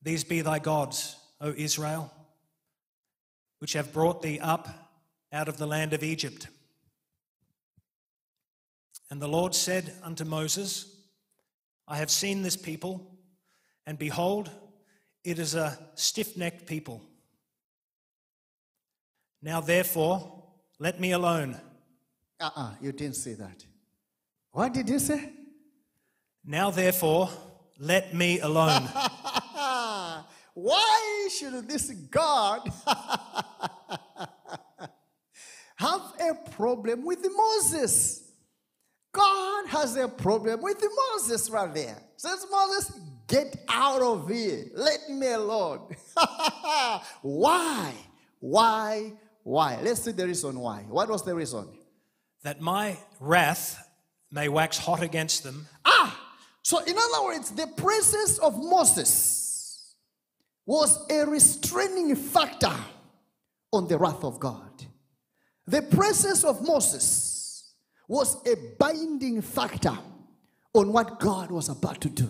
[0.03, 2.11] These be thy gods, O Israel
[3.61, 4.67] which have brought thee up
[5.31, 6.47] out of the land of Egypt.
[9.11, 10.95] And the Lord said unto Moses,
[11.87, 13.19] I have seen this people,
[13.85, 14.49] and behold,
[15.23, 17.03] it is a stiff necked people.
[19.43, 20.43] Now, therefore,
[20.79, 21.53] let me alone.
[22.39, 23.63] Uh uh-uh, uh you didn't say that.
[24.53, 25.29] What did you say?
[26.43, 27.29] Now, therefore,
[27.77, 28.89] let me alone.
[30.53, 32.69] Why should this God
[35.77, 38.23] have a problem with Moses?
[39.13, 41.97] God has a problem with Moses right there.
[42.17, 42.91] Says Moses,
[43.27, 44.65] get out of here.
[44.75, 45.95] Let me alone.
[47.21, 47.93] why?
[48.39, 49.13] Why?
[49.43, 49.79] Why?
[49.81, 50.83] Let's see the reason why.
[50.87, 51.67] What was the reason?
[52.43, 53.87] That my wrath
[54.31, 55.67] may wax hot against them.
[55.83, 56.17] Ah,
[56.61, 59.40] so in other words, the presence of Moses
[60.65, 62.75] was a restraining factor
[63.71, 64.85] on the wrath of God.
[65.67, 67.73] The presence of Moses
[68.07, 69.97] was a binding factor
[70.73, 72.29] on what God was about to do.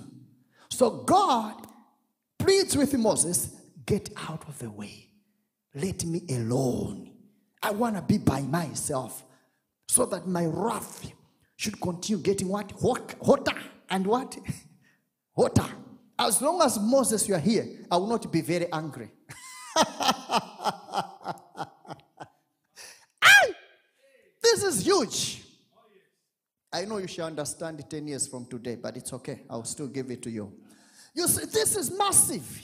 [0.69, 1.67] So God
[2.37, 5.09] pleads with Moses get out of the way.
[5.73, 7.11] Let me alone.
[7.63, 9.23] I want to be by myself
[9.87, 11.11] so that my wrath
[11.55, 12.71] should continue getting what?
[13.23, 13.57] Hotter
[13.89, 14.37] and what?
[15.35, 15.67] Hotter
[16.23, 19.09] as long as Moses, you are here, I will not be very angry.
[24.43, 25.43] This is huge.
[26.73, 29.43] I know you shall understand 10 years from today, but it's okay.
[29.49, 30.51] I'll still give it to you.
[31.15, 32.61] You see, this is massive.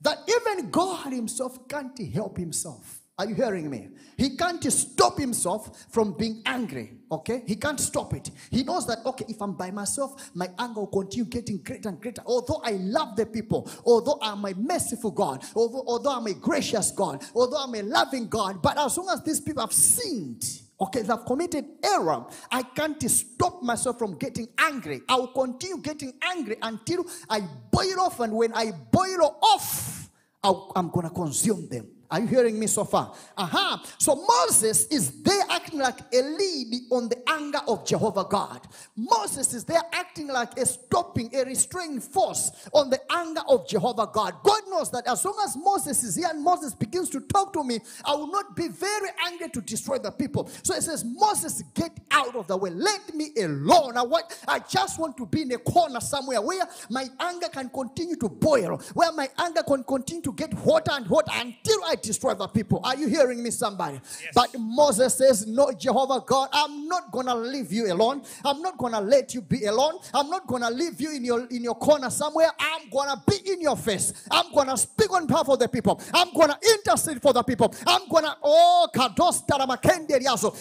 [0.00, 2.97] That even God Himself can't help Himself.
[3.18, 3.88] Are you hearing me?
[4.16, 6.92] He can't stop himself from being angry.
[7.10, 7.42] Okay?
[7.46, 8.30] He can't stop it.
[8.48, 12.00] He knows that, okay, if I'm by myself, my anger will continue getting greater and
[12.00, 12.22] greater.
[12.24, 17.24] Although I love the people, although I'm a merciful God, although, I'm a gracious God,
[17.34, 20.44] although I'm a loving God, but as long as these people have sinned,
[20.80, 25.02] okay, they've committed error, I can't stop myself from getting angry.
[25.08, 27.40] I will continue getting angry until I
[27.72, 30.08] boil off, and when I boil off,
[30.44, 31.88] I'll, I'm going to consume them.
[32.10, 33.14] Are you hearing me so far?
[33.36, 33.74] Aha.
[33.74, 33.86] Uh-huh.
[33.98, 38.66] So Moses is there acting like a lead on the anger of Jehovah God.
[38.96, 44.08] Moses is there acting like a stopping, a restraining force on the anger of Jehovah
[44.10, 44.34] God.
[44.42, 47.62] God knows that as long as Moses is here and Moses begins to talk to
[47.62, 50.48] me, I will not be very angry to destroy the people.
[50.62, 52.70] So he says, Moses, get out of the way.
[52.70, 53.98] Let me alone.
[53.98, 57.68] I, want, I just want to be in a corner somewhere where my anger can
[57.68, 61.96] continue to boil, where my anger can continue to get hotter and hotter until I
[62.02, 62.80] destroy the people.
[62.84, 64.00] Are you hearing me, somebody?
[64.22, 64.32] Yes.
[64.34, 68.22] But Moses says, No, Jehovah God, I'm not gonna leave you alone.
[68.44, 69.98] I'm not gonna let you be alone.
[70.14, 72.50] I'm not gonna leave you in your in your corner somewhere.
[72.58, 74.12] I'm gonna be in your face.
[74.30, 76.00] I'm gonna speak on behalf of the people.
[76.14, 77.74] I'm gonna intercede for the people.
[77.86, 79.42] I'm gonna oh kados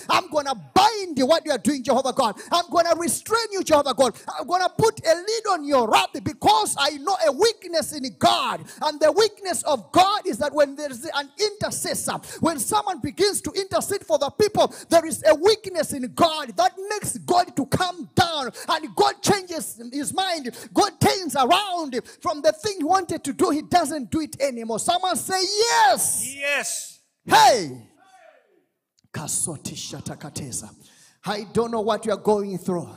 [0.09, 2.39] I'm gonna bind what you are doing, Jehovah God.
[2.51, 4.15] I'm gonna restrain you, Jehovah God.
[4.39, 8.63] I'm gonna put a lid on your wrath because I know a weakness in God,
[8.81, 12.13] and the weakness of God is that when there's an an intercessor.
[12.39, 16.73] When someone begins to intercede for the people, there is a weakness in God that
[16.89, 20.55] makes God to come down and God changes his mind.
[20.73, 24.79] God turns around from the thing he wanted to do, he doesn't do it anymore.
[24.79, 26.35] Someone say, Yes.
[26.35, 26.99] Yes.
[27.25, 27.81] Hey.
[31.25, 32.89] I don't know what you are going through.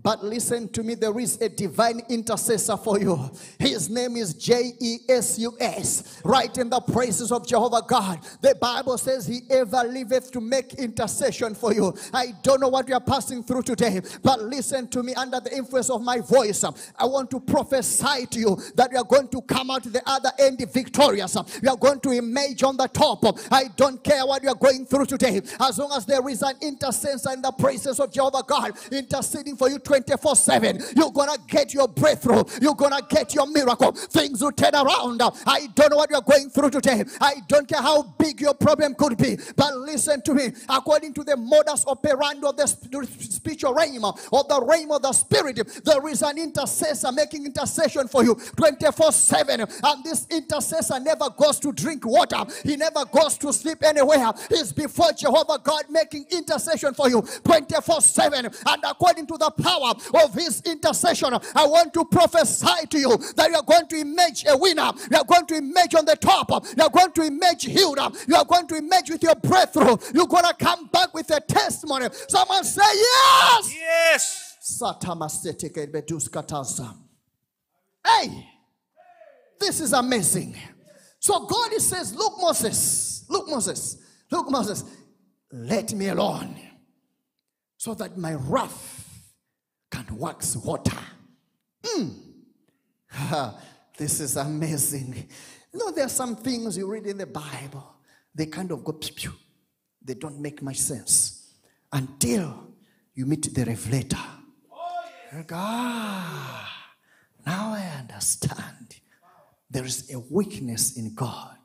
[0.00, 3.28] But listen to me, there is a divine intercessor for you.
[3.58, 6.20] His name is J E S U S.
[6.24, 8.20] Right in the praises of Jehovah God.
[8.40, 11.92] The Bible says he ever liveth to make intercession for you.
[12.14, 15.54] I don't know what you are passing through today, but listen to me under the
[15.54, 16.64] influence of my voice.
[16.96, 20.30] I want to prophesy to you that you are going to come out the other
[20.38, 21.36] end victorious.
[21.62, 23.24] You are going to emerge on the top.
[23.50, 26.54] I don't care what you are going through today, as long as there is an
[26.62, 30.82] intercessor in the praises of Jehovah God interceding for you 24 7.
[30.96, 33.92] You're gonna get your breakthrough, you're gonna get your miracle.
[33.92, 35.20] Things will turn around.
[35.46, 37.04] I don't know what you're going through today.
[37.20, 40.52] I don't care how big your problem could be, but listen to me.
[40.68, 45.56] According to the modus operandi of the spiritual realm, of the realm of the spirit,
[45.84, 49.60] there is an intercessor making intercession for you 24 7.
[49.60, 54.32] And this intercessor never goes to drink water, he never goes to sleep anywhere.
[54.48, 58.46] He's before Jehovah God making intercession for you 24 7.
[58.46, 63.50] And according to the power of his intercession, I want to prophesy to you that
[63.50, 64.90] you are going to emerge a winner.
[65.10, 66.50] You are going to emerge on the top.
[66.76, 67.98] You are going to emerge healed.
[67.98, 69.96] Up, you are going to emerge with your breakthrough.
[70.14, 72.06] You're going to come back with a testimony.
[72.28, 73.74] Someone say yes.
[73.74, 74.56] Yes.
[78.06, 78.48] Hey,
[79.58, 80.56] this is amazing.
[81.18, 83.98] So God says, Look, Moses, look, Moses,
[84.30, 84.84] look, Moses,
[85.52, 86.56] let me alone
[87.76, 88.99] so that my wrath
[90.04, 90.98] can wax water.
[91.82, 92.14] Mm.
[93.96, 95.28] this is amazing.
[95.72, 97.96] You know, there are some things you read in the Bible,
[98.34, 99.32] they kind of go pew, pew.
[100.02, 101.54] They don't make much sense
[101.92, 102.68] until
[103.14, 104.16] you meet the revelator.
[104.72, 105.44] Oh, yes.
[105.52, 106.92] Ah,
[107.46, 108.96] now I understand.
[109.70, 111.58] There is a weakness in God.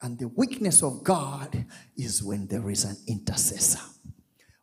[0.00, 1.64] And the weakness of God
[1.96, 3.80] is when there is an intercessor.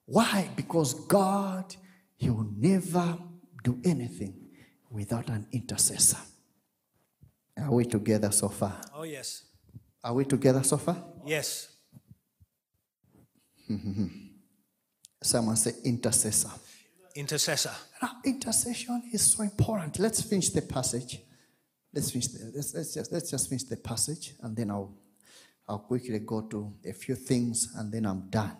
[0.06, 0.50] Why?
[0.56, 1.76] Because God
[2.22, 3.18] he will never
[3.64, 4.36] do anything
[4.92, 6.20] without an intercessor.
[7.58, 8.80] Are we together so far?
[8.94, 9.46] Oh, yes.
[10.04, 11.04] Are we together so far?
[11.26, 11.70] Yes.
[15.24, 16.52] Someone say intercessor.
[17.16, 17.72] Intercessor.
[18.04, 19.98] Now, intercession is so important.
[19.98, 21.20] Let's finish the passage.
[21.92, 22.28] Let's finish.
[22.28, 24.94] The, let's, let's just let's just finish the passage, and then I'll
[25.68, 28.58] I'll quickly go to a few things, and then I'm done.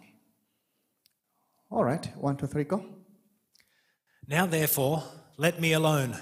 [1.70, 3.01] All right, one, two, three, go.
[4.28, 5.04] Now, therefore,
[5.38, 6.18] let me alone,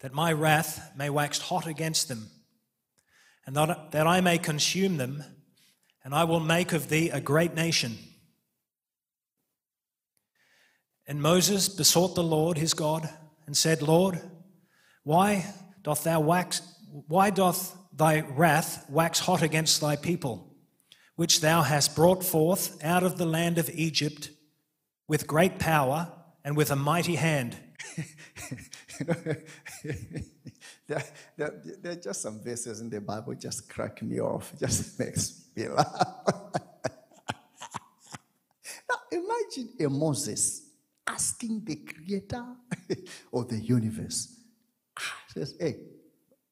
[0.00, 2.28] that my wrath may wax hot against them,
[3.46, 5.24] and that, I may consume them,
[6.04, 7.98] and I will make of thee a great nation.
[11.06, 13.08] And Moses besought the Lord his God
[13.46, 14.20] and said, Lord,
[15.02, 15.52] why
[15.82, 16.62] doth thou wax
[17.06, 20.54] why doth thy wrath wax hot against thy people,
[21.16, 24.30] which thou hast brought forth out of the land of Egypt
[25.06, 26.12] with great power
[26.44, 27.56] and with a mighty hand.
[30.90, 31.04] There,
[31.36, 35.44] there, there are just some verses in the Bible just crack me off, just makes
[35.54, 36.16] me laugh.
[38.90, 40.62] now imagine a Moses
[41.06, 42.44] asking the creator
[43.32, 44.36] of the universe,
[44.98, 45.76] ah, says, hey,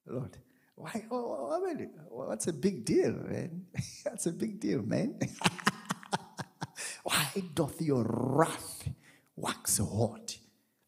[0.06, 0.38] Lord,
[0.76, 3.66] why, what's a big deal, man?
[4.04, 5.18] That's a big deal, man.
[7.02, 8.77] why doth your wrath
[9.40, 10.36] wax hot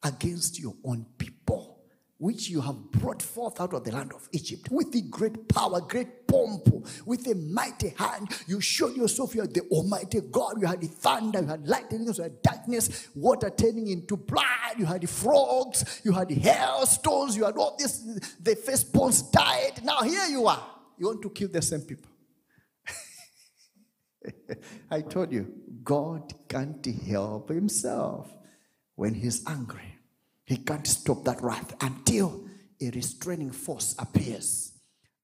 [0.03, 1.83] against your own people,
[2.19, 5.81] which you have brought forth out of the land of Egypt with the great power,
[5.81, 6.69] great pomp,
[7.07, 8.29] with a mighty hand?
[8.47, 10.61] You showed yourself you are the Almighty God.
[10.61, 14.87] You had the thunder, you had lightning, you had darkness, water turning into blood, you
[14.87, 17.99] had the frogs, you had the hailstones, you had all this.
[18.41, 19.85] The firstborns died.
[19.85, 20.67] Now here you are.
[20.99, 22.11] You want to kill the same people.
[24.91, 25.51] I told you,
[25.83, 28.31] God can't help himself
[29.01, 29.95] when he's angry.
[30.45, 32.45] He can't stop that wrath until
[32.83, 34.73] a restraining force appears.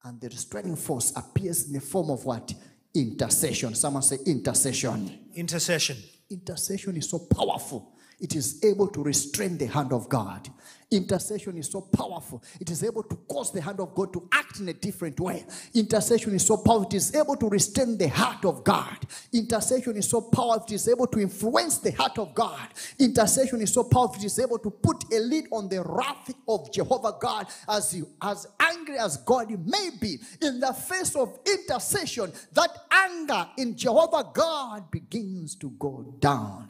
[0.03, 2.51] And the restraining force appears in the form of what?
[2.95, 3.75] Intercession.
[3.75, 5.27] Someone say intercession.
[5.35, 5.97] Intercession.
[6.27, 7.93] Intercession is so powerful.
[8.19, 10.49] It is able to restrain the hand of God.
[10.89, 12.41] Intercession is so powerful.
[12.59, 15.45] It is able to cause the hand of God to act in a different way.
[15.73, 16.87] Intercession is so powerful.
[16.87, 18.97] It is able to restrain the heart of God.
[19.33, 20.65] Intercession is so powerful.
[20.65, 22.69] It is able to influence the heart of God.
[22.97, 24.15] Intercession is so powerful.
[24.15, 28.07] It is able to put a lid on the wrath of Jehovah God as you,
[28.21, 30.19] as angry as God may be.
[30.41, 36.69] In the face of intercession, that anger in Jehovah God begins to go down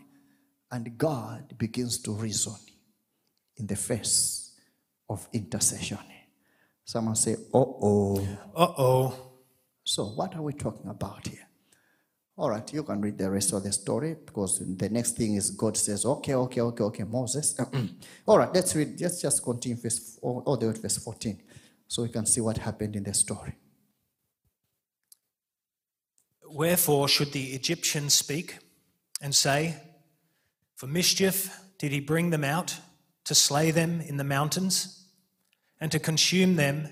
[0.72, 2.56] and God begins to reason
[3.58, 4.56] in the face
[5.10, 6.00] of intercession.
[6.84, 8.28] Someone say, oh, oh.
[8.56, 9.32] Uh oh.
[9.84, 11.48] So, what are we talking about here?
[12.38, 15.50] All right, you can read the rest of the story because the next thing is
[15.50, 17.60] God says, okay, okay, okay, okay, Moses.
[18.28, 21.42] all right, let's read, let's just continue verse, all all the way to verse 14
[21.88, 23.56] so we can see what happened in the story.
[26.46, 28.58] Wherefore should the Egyptians speak
[29.22, 29.76] and say,
[30.78, 32.78] For mischief did he bring them out
[33.26, 35.06] to slay them in the mountains
[35.82, 36.88] and to consume them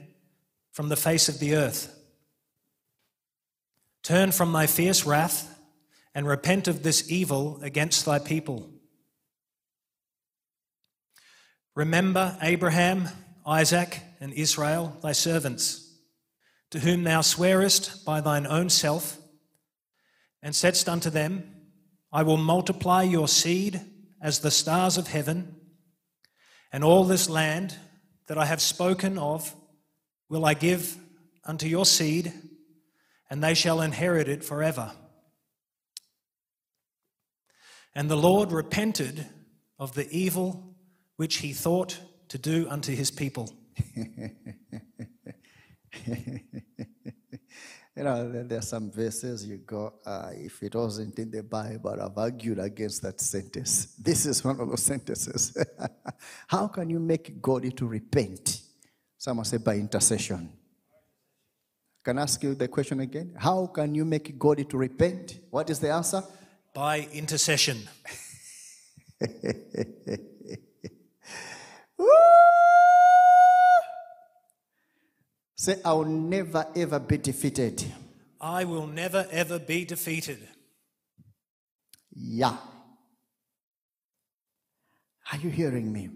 [0.72, 1.96] from the face of the earth?
[4.02, 5.56] Turn from thy fierce wrath
[6.16, 8.72] and repent of this evil against thy people.
[11.76, 13.10] Remember Abraham,
[13.46, 15.94] Isaac, and Israel, thy servants,
[16.72, 19.20] to whom thou swearest by thine own self,
[20.42, 21.55] and saidst unto them,
[22.12, 23.82] I will multiply your seed
[24.22, 25.56] as the stars of heaven,
[26.72, 27.78] and all this land
[28.28, 29.54] that I have spoken of
[30.30, 30.98] will I give
[31.44, 32.34] unto your seed,
[33.30, 34.92] and they shall inherit it forever.
[37.94, 39.28] And the Lord repented
[39.80, 40.76] of the evil
[41.16, 42.00] which he thought
[42.30, 43.54] to do unto his people.
[47.96, 51.44] You know, there there are some verses you go, uh, if it wasn't in the
[51.44, 53.96] Bible, I've argued against that sentence.
[54.04, 55.56] This is one of those sentences.
[56.48, 58.62] How can you make God to repent?
[59.18, 60.50] Someone say by intercession.
[62.04, 63.34] Can I ask you the question again?
[63.38, 65.40] How can you make God to repent?
[65.50, 66.22] What is the answer?
[66.74, 67.88] By intercession.
[71.98, 72.65] Woo!
[75.66, 77.84] Say, I'll never ever be defeated.
[78.40, 80.48] I will never ever be defeated.
[82.14, 82.56] Yeah.
[85.32, 86.10] Are you hearing me?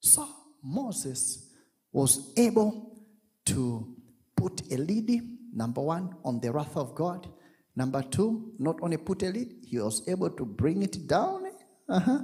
[0.00, 0.26] So
[0.64, 1.52] Moses
[1.92, 3.04] was able
[3.44, 3.94] to
[4.34, 5.10] put a lid,
[5.52, 7.28] number one, on the wrath of God.
[7.76, 11.44] Number two, not only put a lid, he was able to bring it down.
[11.86, 12.20] Uh-huh.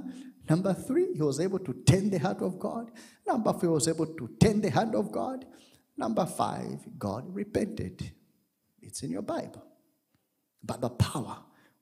[0.49, 2.89] Number three, he was able to turn the heart of God.
[3.27, 5.45] Number four, he was able to turn the hand of God.
[5.97, 8.11] Number five, God repented.
[8.81, 9.63] It's in your Bible.
[10.63, 11.37] By the power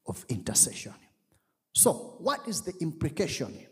[0.08, 0.94] of intercession.
[1.74, 3.68] So, what is the implication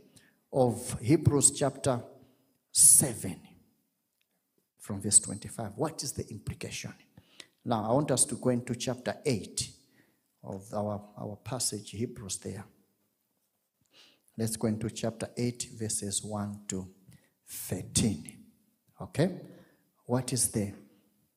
[0.53, 2.01] of Hebrews chapter
[2.71, 3.39] 7
[4.79, 5.73] from verse 25?
[5.75, 6.93] What is the implication?
[7.65, 9.69] Now, I want us to go into chapter 8
[10.43, 12.63] of our, our passage, Hebrews there.
[14.37, 16.87] Let's go into chapter 8, verses 1 to
[17.45, 18.37] 13.
[19.01, 19.41] Okay?
[20.09, 20.73] What is the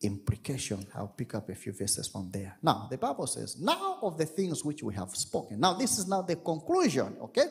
[0.00, 0.86] implication?
[0.94, 2.56] I'll pick up a few verses from there.
[2.62, 5.60] Now, the Bible says, Now of the things which we have spoken.
[5.60, 7.48] Now, this is now the conclusion, okay?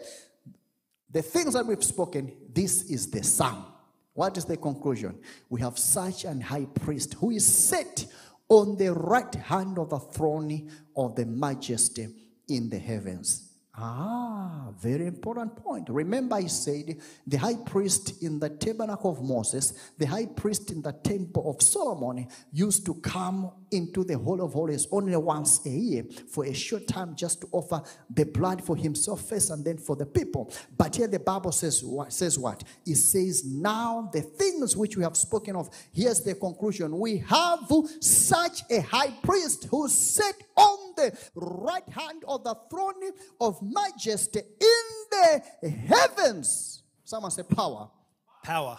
[1.12, 3.68] The things that we've spoken, this is the sum.
[4.14, 5.20] What is the conclusion?
[5.48, 8.08] We have such an high priest who is set
[8.50, 12.08] on the right hand of the throne of the majesty
[12.48, 13.51] in the heavens.
[13.84, 15.90] Ah, very important point.
[15.90, 20.84] Remember, I said the high priest in the tabernacle of Moses, the high priest in
[20.84, 25.70] the temple of Solomon, used to come into the Holy of Holies only once a
[25.70, 27.82] year for a short time just to offer
[28.14, 30.54] the blood for himself first and then for the people.
[30.78, 31.84] But here the Bible says?
[32.10, 32.64] Says what?
[32.86, 37.00] It says, Now the things which we have spoken of, here's the conclusion.
[37.00, 43.12] We have such a high priest who sat on the right hand of the throne
[43.40, 46.84] of majesty in the heavens.
[47.04, 47.90] Someone say power.
[48.44, 48.78] Power.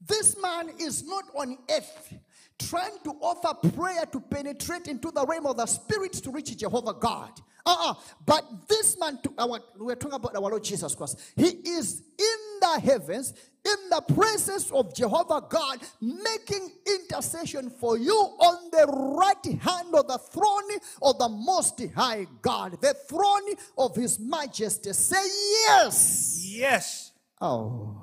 [0.00, 2.14] This man is not on earth
[2.58, 6.94] trying to offer prayer to penetrate into the realm of the spirit to reach Jehovah
[6.94, 7.40] God.
[7.64, 7.94] Uh-uh.
[8.24, 11.20] But this man, to our, we're talking about our Lord Jesus Christ.
[11.36, 13.34] He is in the heavens,
[13.64, 20.08] in the presence of Jehovah God, making intercession for you on the right hand of
[20.08, 24.92] the throne of the Most High God, the throne of His Majesty.
[24.92, 25.26] Say
[25.68, 26.42] yes.
[26.42, 27.12] Yes.
[27.40, 27.96] Oh,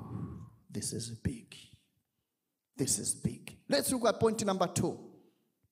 [0.70, 1.54] this is big.
[2.76, 3.56] This is big.
[3.68, 4.98] Let's look at point number two.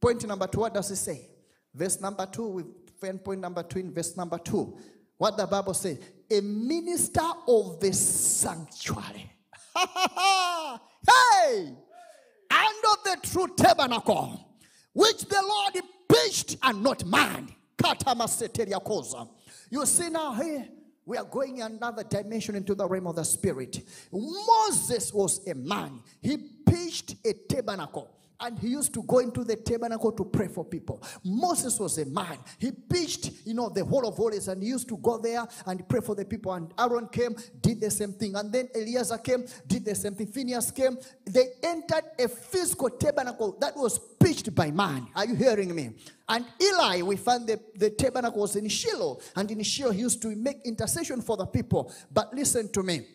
[0.00, 1.28] Point number two, what does it say?
[1.74, 2.62] Verse number two, we
[3.00, 4.78] find point number two in verse number two.
[5.16, 5.98] What the Bible says,
[6.30, 9.30] a minister of the sanctuary.
[9.76, 11.74] hey!
[12.50, 14.56] And of the true tabernacle,
[14.92, 17.48] which the Lord pitched and not man.
[19.70, 20.68] You see now here,
[21.06, 23.80] we are going another dimension into the realm of the spirit.
[24.12, 26.00] Moses was a man.
[26.22, 28.10] He pitched a tabernacle.
[28.44, 31.02] And he used to go into the tabernacle to pray for people.
[31.24, 32.36] Moses was a man.
[32.58, 35.88] He pitched, you know, the Holy of Holies and he used to go there and
[35.88, 36.52] pray for the people.
[36.52, 38.36] And Aaron came, did the same thing.
[38.36, 40.26] And then Eliezer came, did the same thing.
[40.26, 40.98] Phineas came.
[41.24, 45.06] They entered a physical tabernacle that was pitched by man.
[45.16, 45.92] Are you hearing me?
[46.28, 49.20] And Eli, we find the, the tabernacle was in Shiloh.
[49.36, 51.90] And in Shiloh, he used to make intercession for the people.
[52.12, 53.06] But listen to me.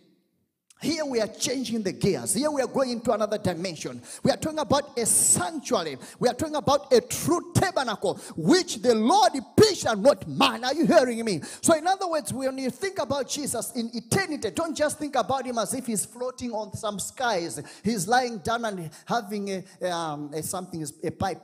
[0.82, 2.34] Here we are changing the gears.
[2.34, 4.02] Here we are going into another dimension.
[4.24, 5.98] We are talking about a sanctuary.
[6.20, 10.64] We are talking about a true tabernacle, which the Lord pitched and not man.
[10.64, 11.42] Are you hearing me?
[11.62, 15.46] So, in other words, when you think about Jesus in eternity, don't just think about
[15.46, 17.62] him as if he's floating on some skies.
[17.84, 21.42] He's lying down and having a, um, a something, a pipe.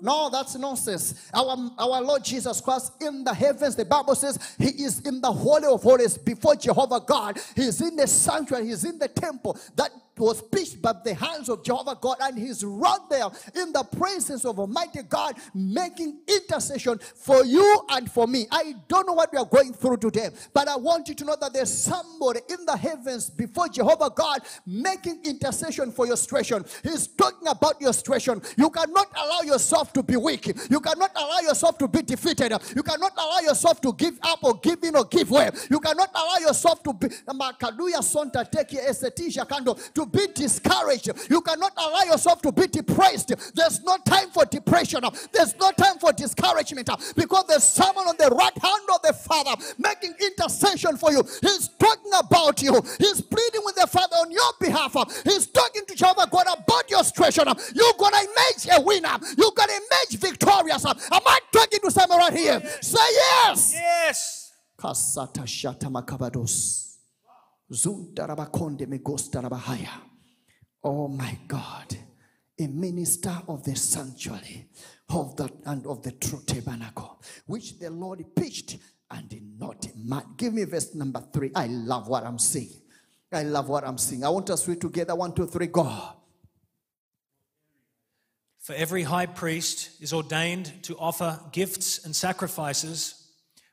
[0.00, 1.28] No, that's nonsense.
[1.34, 5.30] Our, our Lord Jesus Christ in the heavens, the Bible says he is in the
[5.30, 7.33] holy of holies before Jehovah God.
[7.54, 9.58] He's in the sanctuary, he's in the temple.
[9.76, 13.82] That was pitched by the hands of Jehovah God, and he's right there in the
[13.82, 18.46] presence of Almighty God, making intercession for you and for me.
[18.50, 21.36] I don't know what we are going through today, but I want you to know
[21.40, 26.64] that there's somebody in the heavens before Jehovah God making intercession for your situation.
[26.82, 28.40] He's talking about your situation.
[28.56, 32.82] You cannot allow yourself to be weak, you cannot allow yourself to be defeated, you
[32.82, 36.36] cannot allow yourself to give up or give in or give way, you cannot allow
[36.46, 37.08] yourself to be
[39.94, 41.10] to be discouraged.
[41.30, 43.32] You cannot allow yourself to be depressed.
[43.54, 45.02] There's no time for depression.
[45.32, 49.54] There's no time for discouragement because there's someone on the right hand of the Father
[49.78, 51.22] making intercession for you.
[51.42, 52.80] He's talking about you.
[52.98, 54.94] He's pleading with the Father on your behalf.
[55.24, 57.44] He's talking to Jehovah God about your situation.
[57.74, 59.18] You're gonna emerge a winner.
[59.36, 60.84] You're gonna emerge victorious.
[60.86, 60.96] Am
[61.26, 62.60] I talking to someone right here?
[62.80, 63.72] Say yes.
[63.74, 64.52] Yes.
[64.78, 66.93] Kasata shata makabados.
[70.84, 71.96] Oh my God,
[72.58, 74.68] a minister of the sanctuary
[75.08, 78.76] of the and of the true tabernacle, which the Lord pitched
[79.10, 80.24] and did not man.
[80.36, 81.52] Give me verse number three.
[81.54, 82.82] I love what I'm saying.
[83.32, 84.24] I love what I'm saying.
[84.24, 85.14] I want us to read together.
[85.14, 85.90] One, two, three, go.
[88.60, 93.28] For every high priest is ordained to offer gifts and sacrifices,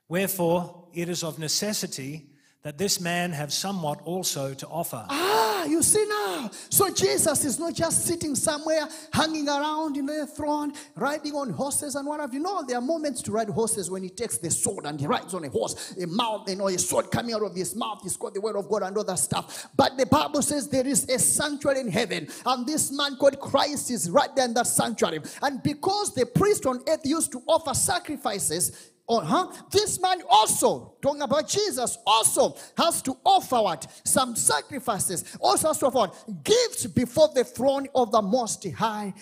[0.08, 2.31] wherefore it is of necessity
[2.62, 5.04] that this man have somewhat also to offer.
[5.08, 6.48] Ah, you see now.
[6.70, 11.96] So Jesus is not just sitting somewhere, hanging around in the throne, riding on horses
[11.96, 12.40] and what have you.
[12.40, 15.34] No, there are moments to ride horses when he takes the sword and he rides
[15.34, 18.00] on a horse, a mouth, you know, a sword coming out of his mouth.
[18.02, 19.66] He's got the word of God and other stuff.
[19.76, 23.90] But the Bible says there is a sanctuary in heaven, and this man called Christ
[23.90, 25.20] is right there in that sanctuary.
[25.42, 29.52] And because the priest on earth used to offer sacrifices, uh-huh.
[29.70, 33.86] This man also, talking about Jesus, also has to offer what?
[34.04, 35.36] Some sacrifices.
[35.40, 36.44] Also has to offer what?
[36.44, 39.12] Gifts before the throne of the Most High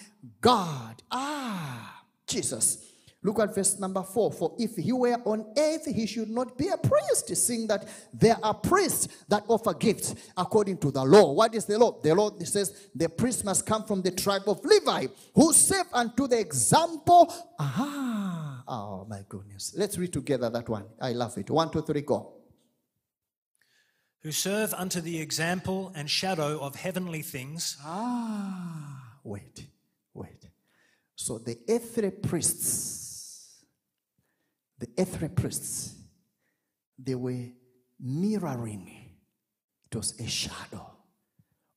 [0.40, 1.02] God.
[1.10, 2.86] Ah, Jesus.
[3.22, 4.32] Look at verse number four.
[4.32, 8.38] For if he were on earth, he should not be a priest, seeing that there
[8.42, 11.32] are priests that offer gifts according to the law.
[11.32, 12.00] What is the law?
[12.00, 16.28] The law says the priest must come from the tribe of Levi, who serve unto
[16.28, 17.30] the example.
[17.58, 19.74] Aha Oh my goodness.
[19.76, 20.84] Let's read together that one.
[21.00, 21.50] I love it.
[21.50, 22.34] One, two, three, go.
[24.22, 29.66] Who serve unto the example and shadow of heavenly things, Ah, wait,
[30.14, 30.46] wait.
[31.16, 33.64] So the earthly priests,
[34.78, 35.96] the earthly priests,
[36.96, 37.48] they were
[37.98, 38.88] mirroring.
[39.90, 40.92] It was a shadow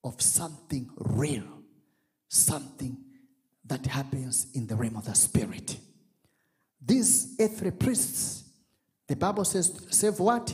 [0.04, 1.64] of something real,
[2.28, 2.98] something
[3.66, 5.78] that happens in the realm of the spirit.
[6.86, 8.44] These earthly priests,
[9.08, 10.54] the Bible says, save what?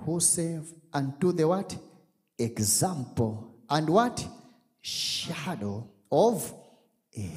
[0.00, 1.76] Who save unto the what?
[2.38, 4.26] Example and what?
[4.80, 6.52] Shadow of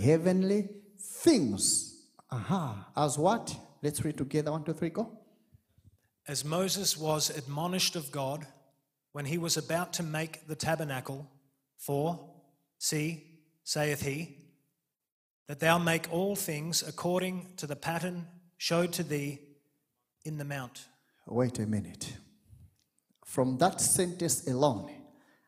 [0.02, 0.70] heavenly
[1.00, 2.08] things.
[2.32, 2.88] Aha.
[2.96, 3.56] As what?
[3.84, 4.52] Let's read together.
[4.52, 5.12] One, two, three, go.
[6.28, 8.48] as Moses was admonished of God
[9.12, 11.30] when he was about to make the tabernacle.
[11.78, 12.20] For,
[12.80, 13.24] see,
[13.64, 14.38] saith he,
[15.48, 18.28] that thou make all things according to the pattern
[18.58, 19.40] showed to thee
[20.24, 20.88] in the mount.
[21.28, 22.18] Wait a minute.
[23.26, 24.92] From that sentence alone,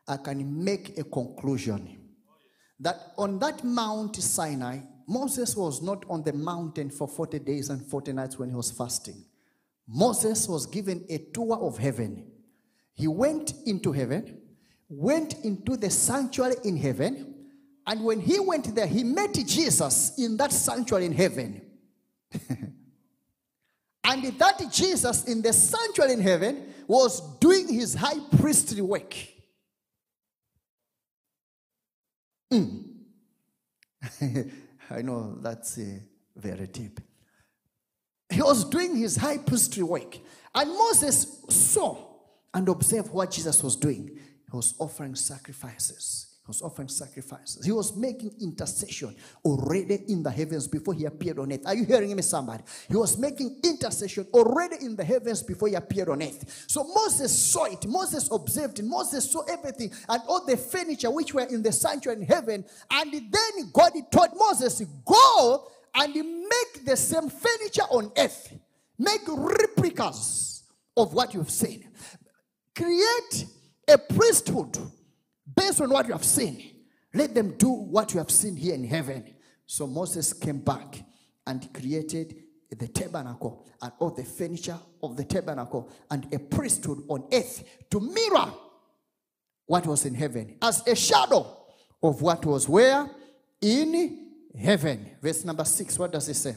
[0.06, 1.98] I can make a conclusion
[2.80, 7.84] that on that Mount Sinai, Moses was not on the mountain for 40 days and
[7.84, 9.24] 40 nights when he was fasting.
[9.86, 12.30] Moses was given a tour of heaven.
[12.94, 14.42] He went into heaven,
[14.88, 17.37] went into the sanctuary in heaven,
[17.88, 21.62] and when he went there, he met Jesus in that sanctuary in heaven.
[24.04, 29.14] And that Jesus in the sanctuary in heaven was doing his high priestly work.
[32.50, 32.84] Mm.
[34.90, 35.98] I know that's uh,
[36.34, 37.00] very deep.
[38.30, 40.16] He was doing his high priestly work.
[40.54, 41.98] And Moses saw
[42.54, 44.08] and observed what Jesus was doing.
[44.08, 46.27] He was offering sacrifices.
[46.48, 47.62] Was offering sacrifices.
[47.66, 51.66] He was making intercession already in the heavens before he appeared on earth.
[51.66, 52.64] Are you hearing me, somebody?
[52.88, 56.64] He was making intercession already in the heavens before he appeared on earth.
[56.66, 57.86] So Moses saw it.
[57.86, 58.86] Moses observed it.
[58.86, 62.64] Moses saw everything and all the furniture which were in the sanctuary in heaven.
[62.90, 68.54] And then God told Moses, Go and make the same furniture on earth.
[68.98, 70.62] Make replicas
[70.96, 71.90] of what you've seen.
[72.74, 73.46] Create
[73.86, 74.78] a priesthood
[75.58, 76.62] based on what you have seen.
[77.14, 79.34] Let them do what you have seen here in heaven.
[79.66, 81.02] So Moses came back
[81.46, 82.36] and created
[82.70, 88.00] the tabernacle and all the furniture of the tabernacle and a priesthood on earth to
[88.00, 88.52] mirror
[89.66, 91.46] what was in heaven as a shadow
[92.02, 93.08] of what was where
[93.60, 95.10] in heaven.
[95.22, 96.54] Verse number six, what does it say?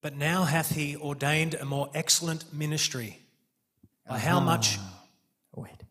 [0.00, 3.18] But now hath he ordained a more excellent ministry.
[4.08, 4.78] By how much?
[5.54, 5.82] Wait.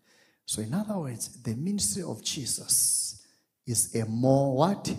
[0.46, 3.26] So, in other words, the ministry of Jesus
[3.66, 4.96] is a more what?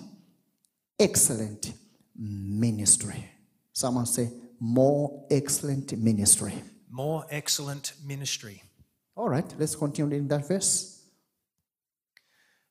[0.98, 1.72] Excellent
[2.14, 3.30] ministry.
[3.72, 4.30] Someone say,
[4.60, 6.52] more excellent ministry.
[6.90, 8.62] More excellent ministry.
[9.16, 11.02] All right, let's continue in that verse.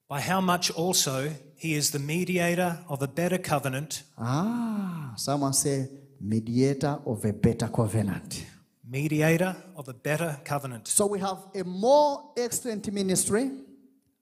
[0.07, 5.89] By how much also he is the mediator of a better covenant, Ah, someone say,
[6.19, 8.45] mediator of a better covenant.
[8.89, 10.87] mediator of a better covenant.
[10.87, 13.51] So we have a more excellent ministry,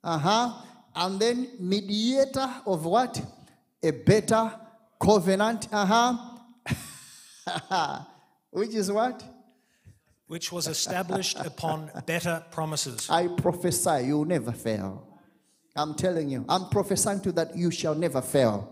[0.03, 0.53] uh huh,
[0.95, 3.21] and then mediator of what?
[3.83, 4.51] A better
[4.99, 6.17] covenant, uh huh.
[8.51, 9.23] Which is what?
[10.27, 13.07] which was established upon better promises.
[13.09, 15.07] I prophesy you will never fail.
[15.75, 18.71] I'm telling you, I'm prophesying to that you shall never fail.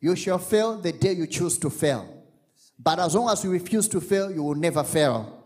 [0.00, 2.23] You shall fail the day you choose to fail.
[2.78, 5.43] But as long as you refuse to fail, you will never fail.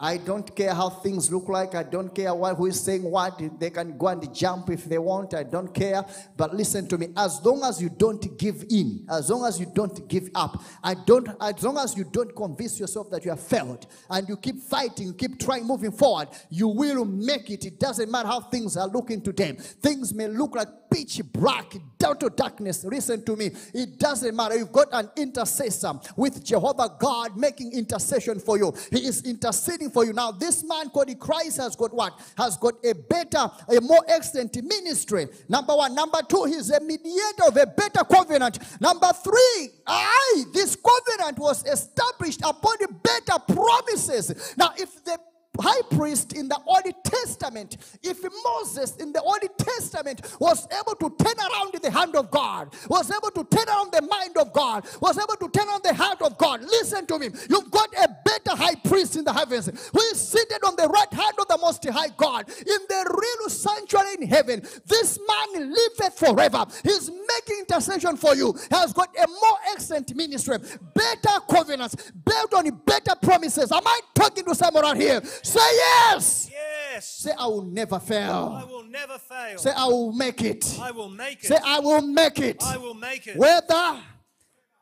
[0.00, 1.74] I don't care how things look like.
[1.74, 3.42] I don't care what who is saying what.
[3.58, 5.34] They can go and jump if they want.
[5.34, 6.04] I don't care.
[6.36, 7.08] But listen to me.
[7.16, 10.94] As long as you don't give in, as long as you don't give up, I
[10.94, 11.28] don't.
[11.40, 15.08] As long as you don't convince yourself that you have failed, and you keep fighting,
[15.08, 17.64] you keep trying, moving forward, you will make it.
[17.64, 19.52] It doesn't matter how things are looking today.
[19.52, 22.84] Things may look like pitch black, total darkness.
[22.84, 23.50] Listen to me.
[23.74, 24.56] It doesn't matter.
[24.56, 28.72] You've got an intercessor with Jehovah God making intercession for you.
[28.90, 30.12] He is interceding for you.
[30.12, 32.18] Now, this man called Christ has got what?
[32.36, 35.26] Has got a better, a more excellent ministry.
[35.48, 35.94] Number one.
[35.94, 38.58] Number two, he's a mediator of a better covenant.
[38.80, 44.54] Number three, I, this covenant was established upon the better promises.
[44.56, 45.18] Now, if the
[45.60, 51.24] high priest in the Old Testament, if Moses in the Old Testament was able to
[51.24, 54.86] turn around the hand of God, was able to turn around the mind of God,
[55.00, 57.28] was able to turn on the heart of God, listen to me.
[57.48, 61.12] You've got a better high priest in the heavens who is seated on the right
[61.12, 66.18] hand of the Most High God, in the real sanctuary in heaven, this man liveth
[66.18, 66.66] forever.
[66.82, 68.52] He's making intercession for you.
[68.52, 70.58] He has got a more excellent ministry,
[70.94, 73.72] better covenants, built on better promises.
[73.72, 75.22] Am I talking to someone around here?
[75.48, 76.50] Say yes.
[76.52, 77.06] Yes.
[77.08, 78.60] Say, I will never fail.
[78.60, 79.56] I will never fail.
[79.58, 80.78] Say, I will make it.
[80.80, 81.46] I will make it.
[81.46, 82.62] Say, I will make it.
[82.62, 83.36] I will make it.
[83.36, 83.66] Whether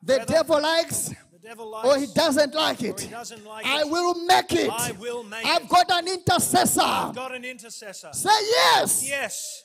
[0.02, 3.82] the Whether- devil likes The devil likes or he doesn't like it, doesn't like I
[3.82, 3.88] it.
[3.88, 4.70] will make it.
[4.70, 5.46] I will make it.
[5.46, 5.68] I've it.
[5.68, 6.80] got an intercessor.
[6.82, 8.08] I've got an intercessor.
[8.12, 9.08] Say yes.
[9.08, 9.62] Yes.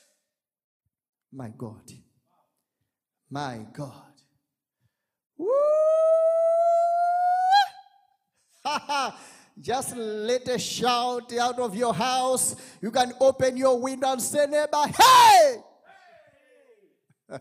[1.32, 1.90] My God.
[3.30, 4.12] My God.
[5.38, 5.48] Woo!
[9.60, 12.56] Just let a shout out of your house.
[12.80, 15.56] You can open your window and say, neighbor, hey!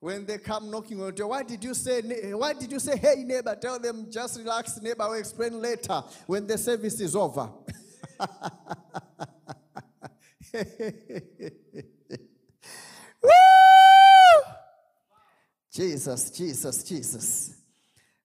[0.00, 2.00] when they come knocking on your door, why did you say,
[2.32, 3.56] why did you say, hey, neighbor?
[3.60, 5.02] Tell them, just relax, neighbor.
[5.02, 7.48] I'll explain later when the service is over.
[13.22, 13.30] Woo!
[15.72, 17.57] Jesus, Jesus, Jesus.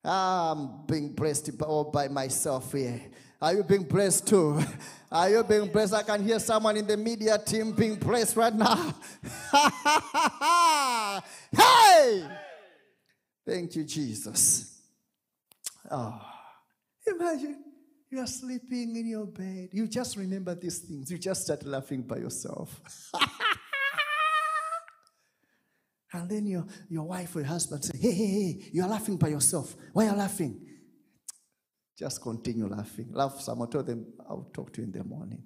[0.03, 3.01] I'm being blessed all by myself here.
[3.41, 4.61] Are you being blessed too?
[5.11, 5.93] Are you being blessed?
[5.93, 8.95] I can hear someone in the media team being blessed right now.
[11.55, 12.27] hey!
[13.45, 14.81] Thank you, Jesus.
[15.91, 16.21] Oh,
[17.05, 17.63] imagine
[18.09, 19.69] you are sleeping in your bed.
[19.71, 21.11] You just remember these things.
[21.11, 22.79] You just start laughing by yourself.
[26.13, 29.29] And then your, your wife or your husband say, hey, hey, hey, you're laughing by
[29.29, 29.75] yourself.
[29.93, 30.61] Why are you laughing?
[31.97, 33.09] Just continue laughing.
[33.11, 33.69] Laugh someone.
[33.69, 35.43] Tell them, I'll talk to you in the morning.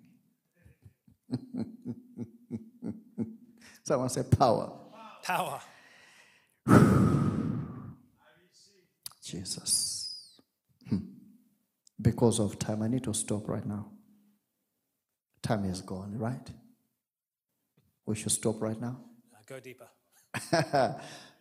[3.83, 4.73] someone say, power.
[5.23, 5.61] Power.
[9.23, 10.41] Jesus.
[10.89, 10.97] Hmm.
[12.01, 13.91] Because of time, I need to stop right now.
[15.41, 16.49] Time is gone, right?
[18.05, 18.99] We should stop right now.
[19.47, 19.87] Go deeper.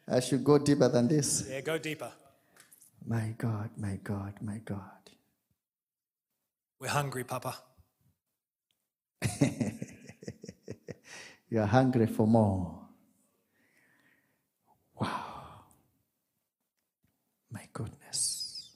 [0.08, 1.46] I should go deeper than this.
[1.48, 2.12] Yeah, go deeper.
[3.06, 4.80] My God, my God, my God.
[6.80, 7.56] We're hungry, Papa.
[11.48, 12.80] You are hungry for more.
[15.00, 15.64] Wow.
[17.50, 18.70] My goodness.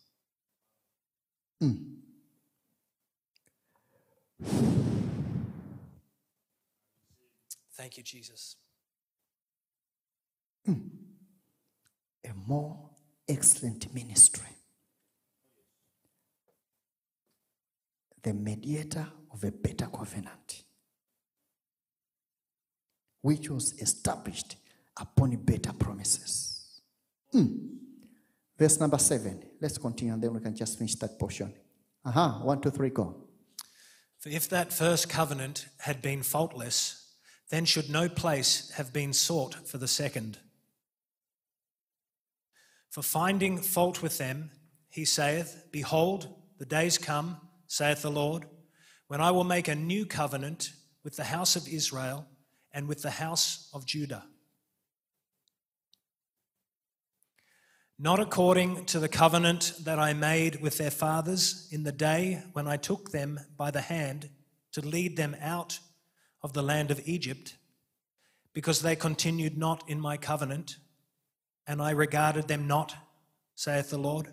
[1.61, 1.75] Hmm.
[7.75, 8.57] Thank you, Jesus.
[10.69, 12.91] A more
[13.29, 14.49] excellent ministry.
[18.23, 20.65] The mediator of a better covenant,
[23.23, 24.57] which was established
[24.99, 26.83] upon better promises.
[27.35, 27.77] Mm.
[28.59, 29.43] Verse number seven.
[29.61, 31.55] Let's continue and then we can just finish that portion.
[32.05, 33.25] Aha, one, two, three, go.
[34.19, 37.15] For if that first covenant had been faultless,
[37.49, 40.39] then should no place have been sought for the second.
[42.91, 44.51] For finding fault with them,
[44.91, 46.29] he saith, Behold,
[46.59, 48.45] the days come, saith the Lord,
[49.07, 50.73] when I will make a new covenant
[51.05, 52.27] with the house of Israel
[52.73, 54.25] and with the house of Judah.
[57.99, 62.67] Not according to the covenant that I made with their fathers in the day when
[62.67, 64.31] I took them by the hand
[64.73, 65.79] to lead them out
[66.43, 67.57] of the land of Egypt,
[68.53, 70.79] because they continued not in my covenant,
[71.71, 72.97] and I regarded them not,
[73.55, 74.27] saith the Lord.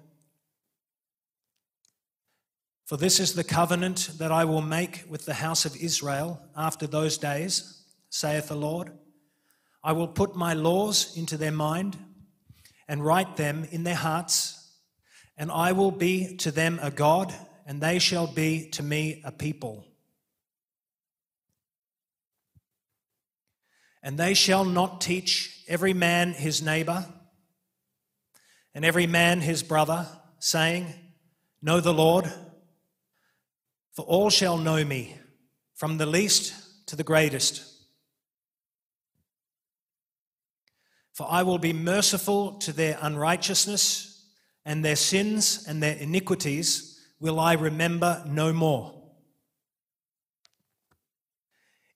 [2.88, 6.88] For this is the covenant that I will make with the house of Israel after
[6.88, 8.92] those days, saith the Lord.
[9.84, 11.96] I will put my laws into their mind
[12.88, 14.72] and write them in their hearts,
[15.38, 17.32] and I will be to them a God,
[17.68, 19.86] and they shall be to me a people.
[24.02, 27.06] And they shall not teach every man his neighbor,
[28.78, 30.06] and every man his brother,
[30.38, 30.86] saying,
[31.64, 32.32] Know the Lord,
[33.92, 35.16] for all shall know me,
[35.74, 36.54] from the least
[36.86, 37.64] to the greatest.
[41.12, 44.24] For I will be merciful to their unrighteousness,
[44.64, 48.94] and their sins and their iniquities will I remember no more.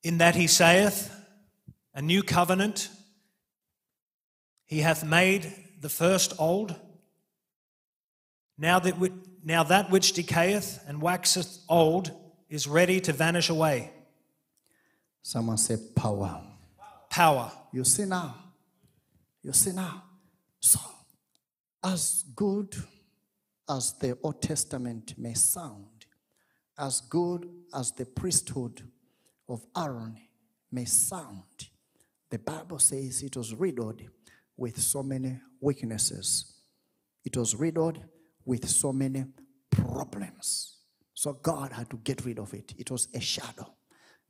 [0.02, 1.14] In that he saith,
[1.94, 2.90] A new covenant,
[4.66, 6.76] he hath made the first old.
[8.58, 9.12] Now that, whi-
[9.44, 12.12] now that which decayeth and waxeth old
[12.50, 13.92] is ready to vanish away.
[15.24, 16.42] Someone say power.
[17.10, 17.52] Power.
[17.74, 18.36] You see now.
[19.42, 20.04] You see now.
[20.60, 20.80] So,
[21.84, 22.76] as good
[23.68, 26.06] as the Old Testament may sound,
[26.78, 28.84] as good as the priesthood
[29.50, 30.18] of Aaron
[30.72, 31.70] may sound,
[32.30, 34.02] the Bible says it was riddled
[34.62, 36.53] with so many weaknesses.
[37.26, 37.99] It was riddled
[38.45, 39.26] with so many
[39.72, 40.78] problems.
[41.16, 42.76] So God had to get rid of it.
[42.78, 43.74] It was a shadow.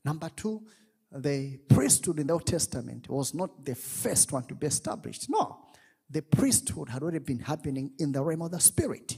[0.05, 0.63] Number two,
[1.11, 5.29] the priesthood in the Old Testament was not the first one to be established.
[5.29, 5.65] No,
[6.09, 9.17] the priesthood had already been happening in the realm of the spirit.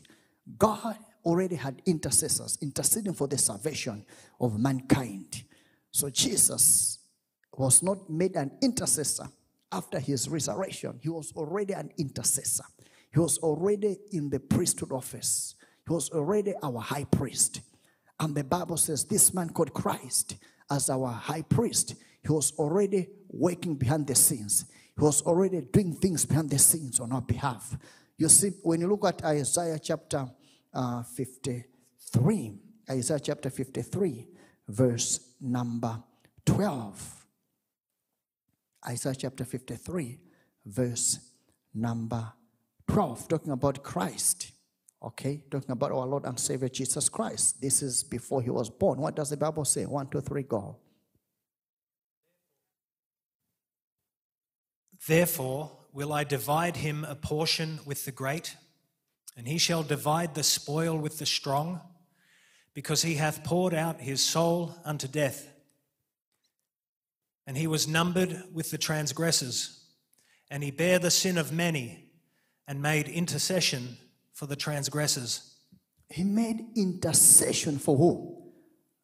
[0.58, 4.04] God already had intercessors interceding for the salvation
[4.42, 5.44] of mankind.
[5.92, 6.98] So Jesus
[7.56, 9.28] was not made an intercessor
[9.74, 11.00] after his resurrection.
[11.02, 12.64] He was already an intercessor.
[13.12, 15.56] He was already in the priesthood office.
[15.88, 17.62] He was already our high priest.
[18.20, 20.36] And the Bible says this man called Christ
[20.70, 24.66] as our high priest, he was already working behind the scenes.
[24.96, 27.76] He was already doing things behind the scenes on our behalf.
[28.18, 30.28] You see, when you look at Isaiah chapter
[30.74, 32.54] uh, 53,
[32.90, 34.28] Isaiah chapter 53,
[34.68, 36.02] verse number
[36.46, 37.23] 12.
[38.88, 40.20] Isaiah chapter 53,
[40.66, 41.20] verse
[41.74, 42.34] number
[42.88, 44.52] 12, talking about Christ.
[45.02, 47.62] Okay, talking about our Lord and Savior Jesus Christ.
[47.62, 49.00] This is before he was born.
[49.00, 49.86] What does the Bible say?
[49.86, 50.78] One, two, three, go.
[55.06, 58.56] Therefore, will I divide him a portion with the great,
[59.36, 61.82] and he shall divide the spoil with the strong,
[62.74, 65.53] because he hath poured out his soul unto death.
[67.46, 69.86] And he was numbered with the transgressors,
[70.50, 72.10] and he bare the sin of many,
[72.68, 73.98] and made intercession
[74.34, 75.58] for the transgressors.
[76.10, 78.52] He made intercession for who?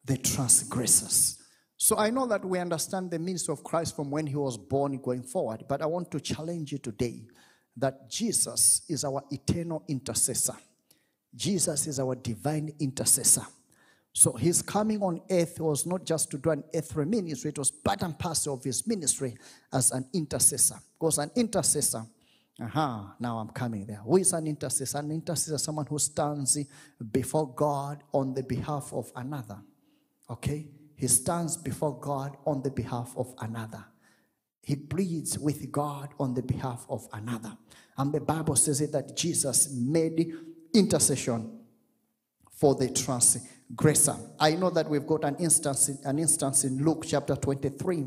[0.04, 1.36] The transgressors.
[1.76, 4.98] So I know that we understand the ministry of Christ from when he was born
[4.98, 7.26] going forward, but I want to challenge you today
[7.76, 10.54] that Jesus is our eternal intercessor.
[11.34, 13.46] Jesus is our divine intercessor.
[14.12, 17.70] So his coming on earth was not just to do an earthly ministry, it was
[17.70, 19.36] part and parcel of his ministry
[19.72, 20.76] as an intercessor.
[20.98, 22.04] Because an intercessor
[22.62, 24.00] Aha, now I'm coming there.
[24.04, 24.98] Who is an intercessor?
[24.98, 26.58] An intercessor is someone who stands
[27.10, 29.58] before God on the behalf of another.
[30.28, 30.68] Okay?
[30.94, 33.82] He stands before God on the behalf of another.
[34.62, 37.56] He pleads with God on the behalf of another.
[37.96, 40.30] And the Bible says it that Jesus made
[40.74, 41.60] intercession
[42.52, 42.90] for the
[43.78, 44.16] transgressor.
[44.38, 48.06] I know that we've got an instance, an instance in Luke chapter 23,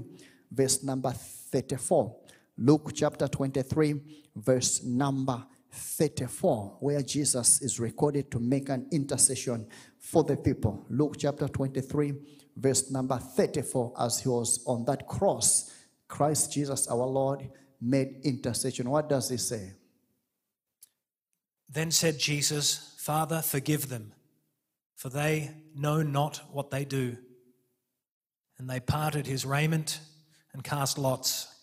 [0.52, 2.16] verse number 34.
[2.58, 3.96] Luke chapter 23,
[4.36, 9.66] verse number 34, where Jesus is recorded to make an intercession
[10.00, 10.86] for the people.
[10.90, 12.14] Luke chapter 23,
[12.56, 15.72] verse number 34, as he was on that cross,
[16.08, 17.50] Christ Jesus our Lord
[17.82, 18.90] made intercession.
[18.90, 19.72] What does he say?
[21.68, 24.14] Then said Jesus, Father, forgive them,
[25.04, 27.18] for they know not what they do.
[28.58, 30.00] And they parted his raiment
[30.54, 31.54] and cast lots.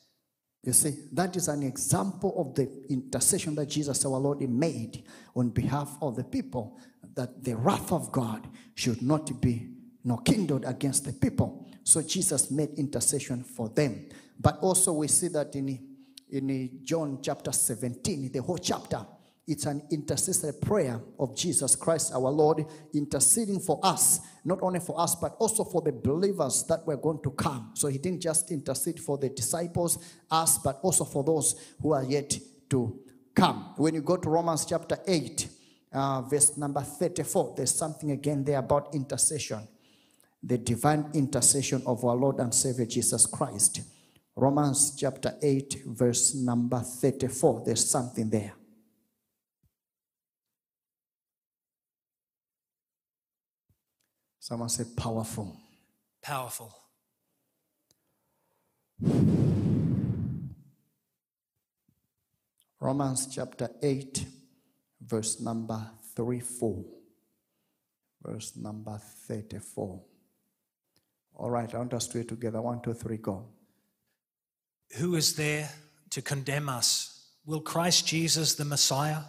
[0.62, 5.48] You see, that is an example of the intercession that Jesus our Lord made on
[5.48, 6.78] behalf of the people,
[7.14, 9.70] that the wrath of God should not be
[10.04, 11.66] nor kindled against the people.
[11.82, 14.06] So Jesus made intercession for them.
[14.38, 15.78] But also we see that in,
[16.28, 19.06] in John chapter 17, the whole chapter,
[19.50, 24.98] it's an intercessory prayer of Jesus Christ, our Lord, interceding for us, not only for
[24.98, 27.72] us, but also for the believers that were going to come.
[27.74, 29.98] So he didn't just intercede for the disciples,
[30.30, 32.38] us, but also for those who are yet
[32.70, 33.00] to
[33.34, 33.74] come.
[33.76, 35.48] When you go to Romans chapter 8,
[35.94, 39.66] uh, verse number 34, there's something again there about intercession.
[40.44, 43.80] The divine intercession of our Lord and Savior Jesus Christ.
[44.36, 48.52] Romans chapter 8, verse number 34, there's something there.
[54.40, 55.60] Someone say powerful.
[56.22, 56.74] Powerful.
[62.80, 64.24] Romans chapter 8,
[65.02, 66.84] verse number 34.
[68.22, 70.00] Verse number 34.
[71.34, 72.62] All right, I want us to read together.
[72.62, 73.46] One, two, three, go.
[74.96, 75.68] Who is there
[76.10, 77.28] to condemn us?
[77.44, 79.20] Will Christ Jesus, the Messiah,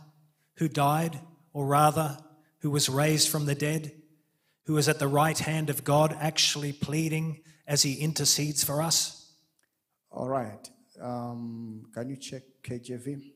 [0.56, 1.20] who died,
[1.54, 2.18] or rather,
[2.60, 3.92] who was raised from the dead,
[4.66, 9.34] who is at the right hand of God, actually pleading as he intercedes for us?
[10.12, 10.70] All right.
[11.02, 13.32] Um, can you check KJV?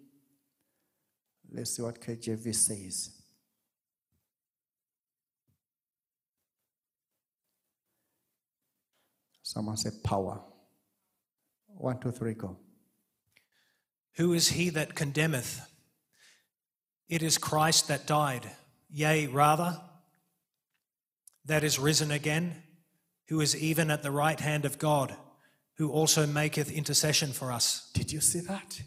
[1.51, 3.11] Let's see what KJV says.
[9.41, 10.41] Someone said power.
[11.67, 12.57] One, two, three, go.
[14.17, 15.61] Who is he that condemneth?
[17.07, 18.49] It is Christ that died,
[18.89, 19.80] yea, rather,
[21.46, 22.64] that is risen again,
[23.28, 25.16] who is even at the right hand of God,
[25.76, 27.91] who also maketh intercession for us.
[27.93, 28.82] Did you see that?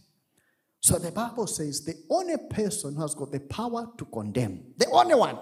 [0.80, 4.88] So the Bible says the only person who has got the power to condemn, the
[4.90, 5.38] only one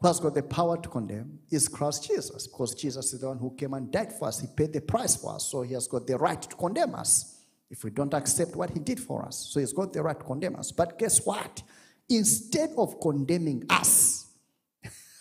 [0.00, 3.38] who has got the power to condemn is Christ Jesus, because Jesus is the one
[3.38, 4.40] who came and died for us.
[4.40, 7.42] He paid the price for us, so he has got the right to condemn us
[7.70, 9.48] if we don't accept what he did for us.
[9.50, 10.70] So he's got the right to condemn us.
[10.70, 11.62] But guess what?
[12.08, 14.23] Instead of condemning us,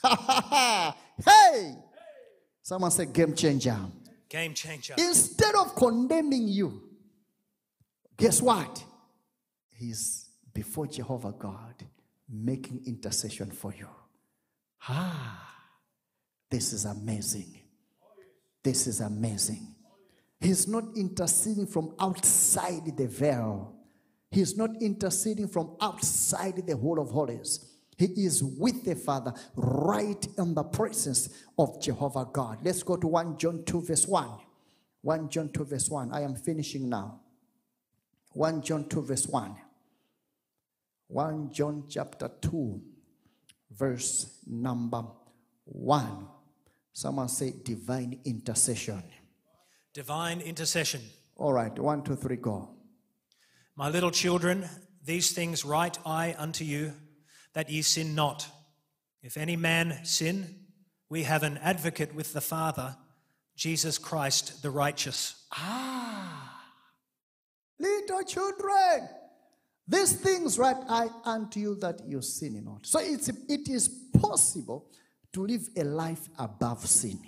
[1.25, 1.75] hey,
[2.61, 3.77] someone said game changer.
[4.29, 4.95] Game changer.
[4.97, 6.81] Instead of condemning you,
[8.17, 8.83] guess what?
[9.75, 11.83] He's before Jehovah God
[12.29, 13.87] making intercession for you.
[14.87, 15.55] Ah,
[16.49, 17.59] this is amazing.
[18.63, 19.67] This is amazing.
[20.39, 23.75] He's not interceding from outside the veil.
[24.31, 27.72] He's not interceding from outside the Holy of Holies.
[27.97, 32.59] He is with the Father right in the presence of Jehovah God.
[32.63, 34.29] Let's go to 1 John 2, verse 1.
[35.01, 36.11] 1 John 2, verse 1.
[36.13, 37.21] I am finishing now.
[38.31, 39.55] 1 John 2, verse 1.
[41.07, 42.81] 1 John chapter 2,
[43.71, 45.03] verse number
[45.65, 46.27] 1.
[46.93, 49.03] Someone say divine intercession.
[49.93, 51.01] Divine intercession.
[51.35, 52.69] All right, one, two, three, go.
[53.75, 54.69] My little children,
[55.03, 56.93] these things write I unto you,
[57.53, 58.47] that ye sin not.
[59.21, 60.55] If any man sin,
[61.09, 62.97] we have an advocate with the Father,
[63.55, 65.45] Jesus Christ the righteous.
[65.51, 66.61] Ah,
[67.79, 69.07] little children,
[69.87, 72.85] these things write I unto you that you sin not.
[72.85, 73.87] So it's, it is
[74.19, 74.87] possible
[75.33, 77.19] to live a life above sin.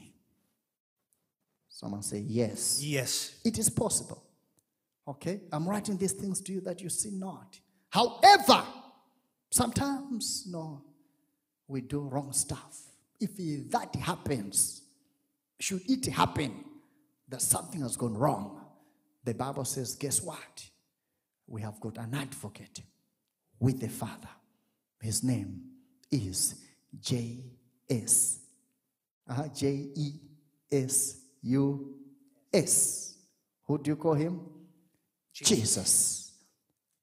[1.69, 2.81] Someone say yes.
[2.81, 3.39] Yes.
[3.43, 4.23] It is possible.
[5.07, 5.41] Okay?
[5.51, 7.59] I'm writing these things to you that you sin not.
[7.89, 8.63] However,
[9.55, 10.81] sometimes, no,
[11.67, 12.77] we do wrong stuff.
[13.19, 13.37] If
[13.71, 14.81] that happens,
[15.59, 16.65] should it happen
[17.29, 18.61] that something has gone wrong,
[19.23, 20.69] the Bible says, guess what?
[21.47, 22.81] We have got an advocate
[23.59, 24.27] with the Father.
[25.01, 25.61] His name
[26.11, 26.55] is
[26.99, 27.45] J
[27.89, 28.39] S.
[29.29, 30.11] Uh, J E
[30.71, 31.95] S U
[32.53, 33.15] S.
[33.67, 34.41] Who do you call him?
[35.33, 36.24] Jesus.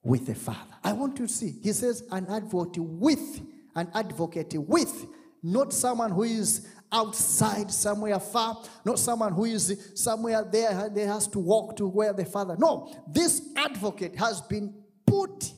[0.02, 0.74] With the Father.
[0.82, 1.54] I want you to see.
[1.62, 3.40] He says an advocate with,
[3.74, 5.06] an advocate with,
[5.42, 11.26] not someone who is outside somewhere far, not someone who is somewhere there, they has
[11.28, 12.56] to walk to where the Father.
[12.58, 14.74] No, this advocate has been
[15.06, 15.52] put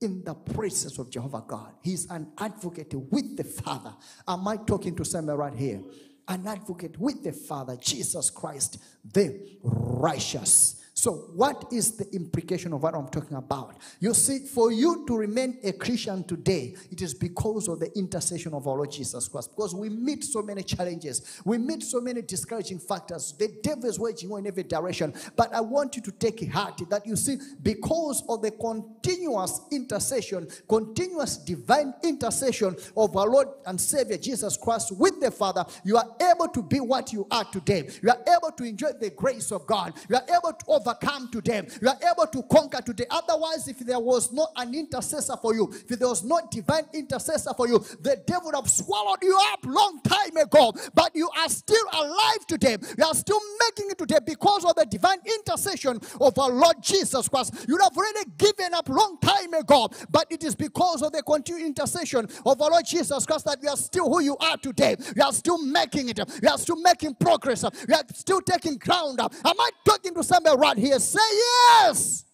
[0.00, 1.72] in the presence of Jehovah God.
[1.82, 3.94] He's an advocate with the Father.
[4.26, 5.80] Am I talking to somebody right here?
[6.26, 10.83] An advocate with the Father, Jesus Christ, the righteous.
[10.96, 13.78] So, what is the implication of what I'm talking about?
[13.98, 18.54] You see, for you to remain a Christian today, it is because of the intercession
[18.54, 19.50] of our Lord Jesus Christ.
[19.50, 23.34] Because we meet so many challenges, we meet so many discouraging factors.
[23.36, 25.12] The devil is waging in every direction.
[25.34, 30.46] But I want you to take heart that you see, because of the continuous intercession,
[30.68, 36.16] continuous divine intercession of our Lord and Savior Jesus Christ with the Father, you are
[36.30, 37.88] able to be what you are today.
[38.00, 39.92] You are able to enjoy the grace of God.
[40.08, 41.62] You are able to overcome today.
[41.80, 43.06] You are able to conquer today.
[43.10, 47.52] Otherwise, if there was not an intercessor for you, if there was no divine intercessor
[47.56, 50.72] for you, the devil would have swallowed you up long time ago.
[50.94, 52.76] But you are still alive today.
[52.98, 57.28] You are still making it today because of the divine intercession of our Lord Jesus
[57.28, 57.66] Christ.
[57.68, 61.66] You have already given up long time ago, but it is because of the continued
[61.66, 64.96] intercession of our Lord Jesus Christ that you are still who you are today.
[65.16, 66.18] You are still making it.
[66.18, 67.62] You are still making progress.
[67.88, 69.20] You are still taking ground.
[69.20, 70.98] Am I talking to somebody right here?
[70.98, 72.24] Say yes.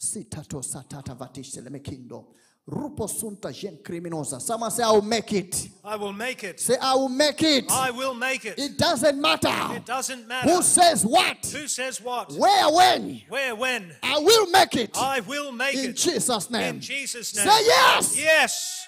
[0.00, 2.34] Sitato satata vatisce le mekindo.
[2.68, 4.40] Rupo sunta gen criminosa.
[4.40, 5.68] Someone say, I will make it.
[5.84, 6.58] I will make it.
[6.58, 7.70] Say, I will make it.
[7.70, 8.58] I will make it.
[8.58, 9.76] It doesn't matter.
[9.76, 10.50] It doesn't matter.
[10.50, 11.46] Who says what?
[11.46, 12.32] Who says what?
[12.32, 13.22] Where, when?
[13.28, 13.94] Where, when?
[14.02, 14.98] I will make it.
[14.98, 15.86] I will make In it.
[15.90, 16.74] In Jesus' name.
[16.74, 17.46] In Jesus' name.
[17.48, 18.18] Say yes.
[18.18, 18.86] Yes.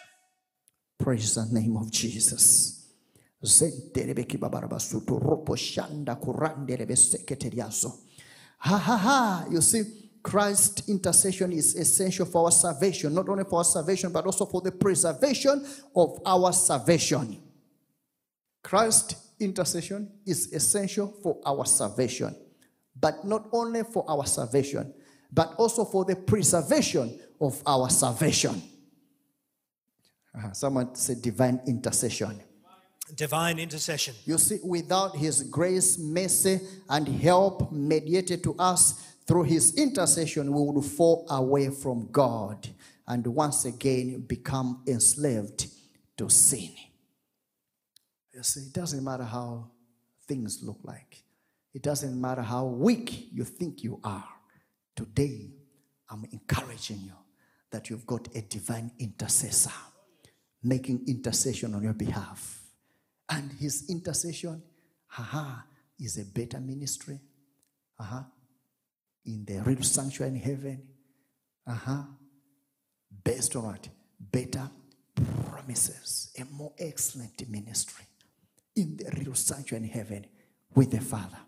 [0.98, 2.74] Praise the name of Jesus.
[3.40, 7.92] Zenterebeki babarabasuto ropo shanda kuranderebe seketeriazo.
[8.58, 9.46] Ha ha ha.
[9.50, 9.82] You see,
[10.22, 14.60] Christ's intercession is essential for our salvation, not only for our salvation, but also for
[14.60, 17.40] the preservation of our salvation.
[18.62, 22.34] Christ's intercession is essential for our salvation,
[22.98, 24.92] but not only for our salvation,
[25.32, 28.60] but also for the preservation of our salvation.
[30.34, 30.52] Uh-huh.
[30.52, 32.42] Someone said divine intercession.
[33.14, 34.14] Divine intercession.
[34.24, 40.60] You see, without his grace, mercy, and help mediated to us through his intercession, we
[40.60, 42.68] would fall away from God
[43.06, 45.66] and once again become enslaved
[46.16, 46.70] to sin.
[48.32, 49.70] You see, it doesn't matter how
[50.26, 51.22] things look like.
[51.74, 54.28] It doesn't matter how weak you think you are.
[54.94, 55.50] Today,
[56.10, 57.12] I'm encouraging you
[57.70, 59.70] that you've got a divine intercessor
[60.62, 62.57] making intercession on your behalf.
[63.30, 64.62] And his intercession,
[65.06, 65.62] haha,
[65.98, 67.20] is a better ministry.
[67.98, 68.22] Uh-huh.
[69.26, 70.82] In the real sanctuary in heaven.
[71.66, 72.02] Uh-huh.
[73.24, 73.88] Based on what?
[74.18, 74.70] Better
[75.50, 76.32] promises.
[76.38, 78.04] A more excellent ministry.
[78.76, 80.26] In the real sanctuary in heaven
[80.74, 81.38] with the Father.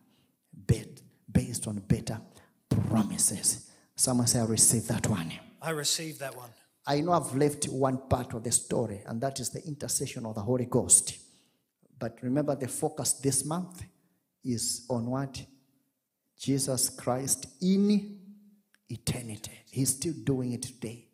[1.33, 2.20] Based on better
[2.68, 3.70] promises.
[3.95, 5.33] Someone say, I receive that one.
[5.62, 6.51] I receive that one.
[6.87, 10.35] I know I've left one part of the story, and that is the intercession of
[10.35, 11.18] the Holy Ghost.
[12.01, 13.84] But remember, the focus this month
[14.42, 15.40] is on what?
[16.38, 18.18] Jesus Christ in
[18.88, 19.53] eternity.
[19.70, 21.07] He's still doing it today.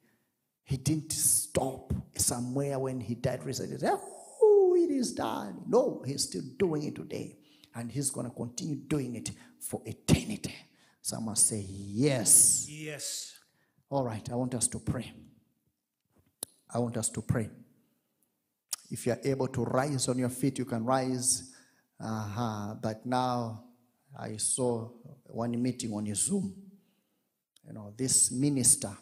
[0.62, 3.76] He didn't stop somewhere when he died recently.
[3.82, 5.62] Oh, it is done.
[5.66, 7.36] No, he's still doing it today.
[7.74, 10.54] And he's going to continue doing it for eternity.
[11.02, 12.66] Someone say, Yes.
[12.68, 13.38] Yes.
[13.90, 15.12] All right, I want us to pray.
[16.72, 17.50] I want us to pray.
[18.90, 21.52] If you're able to rise on your feet, you can rise.
[22.00, 22.74] Uh-huh.
[22.80, 23.64] But now
[24.18, 24.88] I saw
[25.24, 26.54] one meeting on Zoom.
[27.66, 28.96] You know, this minister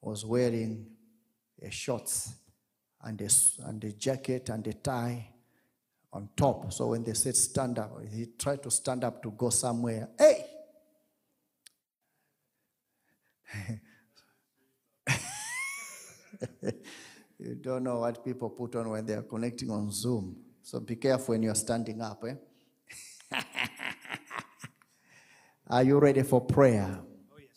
[0.00, 0.86] was wearing
[1.60, 2.34] a shorts
[3.02, 3.28] and a,
[3.66, 5.28] and a jacket and a tie
[6.12, 6.72] on top.
[6.72, 10.10] So when they said stand up, he tried to stand up to go somewhere.
[10.18, 10.46] Hey!
[17.44, 20.36] you don't know what people put on when they are connecting on Zoom.
[20.62, 22.24] So be careful when you're standing up.
[22.24, 22.34] Eh?
[25.68, 27.00] are you ready for prayer?
[27.00, 27.48] Oh, yes.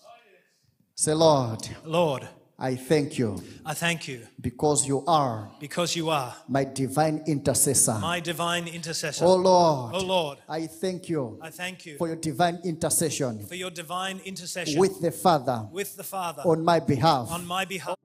[0.96, 1.70] Say, Lord.
[1.84, 2.28] Lord.
[2.58, 3.44] I thank you.
[3.66, 4.22] I thank you.
[4.40, 5.52] Because you are.
[5.60, 6.34] Because you are.
[6.48, 8.00] My divine intercessor.
[8.00, 9.26] My divine intercessor.
[9.26, 9.94] Oh Lord.
[9.94, 10.38] Oh Lord.
[10.48, 11.38] I thank you.
[11.42, 11.98] I thank you.
[11.98, 13.46] For your divine intercession.
[13.46, 14.80] For your divine intercession.
[14.80, 15.68] With the Father.
[15.70, 16.44] With the Father.
[16.46, 17.30] On my behalf.
[17.30, 17.98] On my behalf.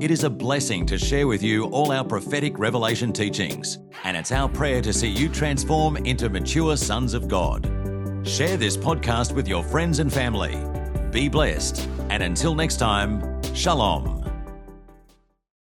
[0.00, 4.32] It is a blessing to share with you all our prophetic revelation teachings, and it's
[4.32, 7.70] our prayer to see you transform into mature sons of God.
[8.24, 10.58] Share this podcast with your friends and family.
[11.12, 14.19] Be blessed, and until next time, Shalom.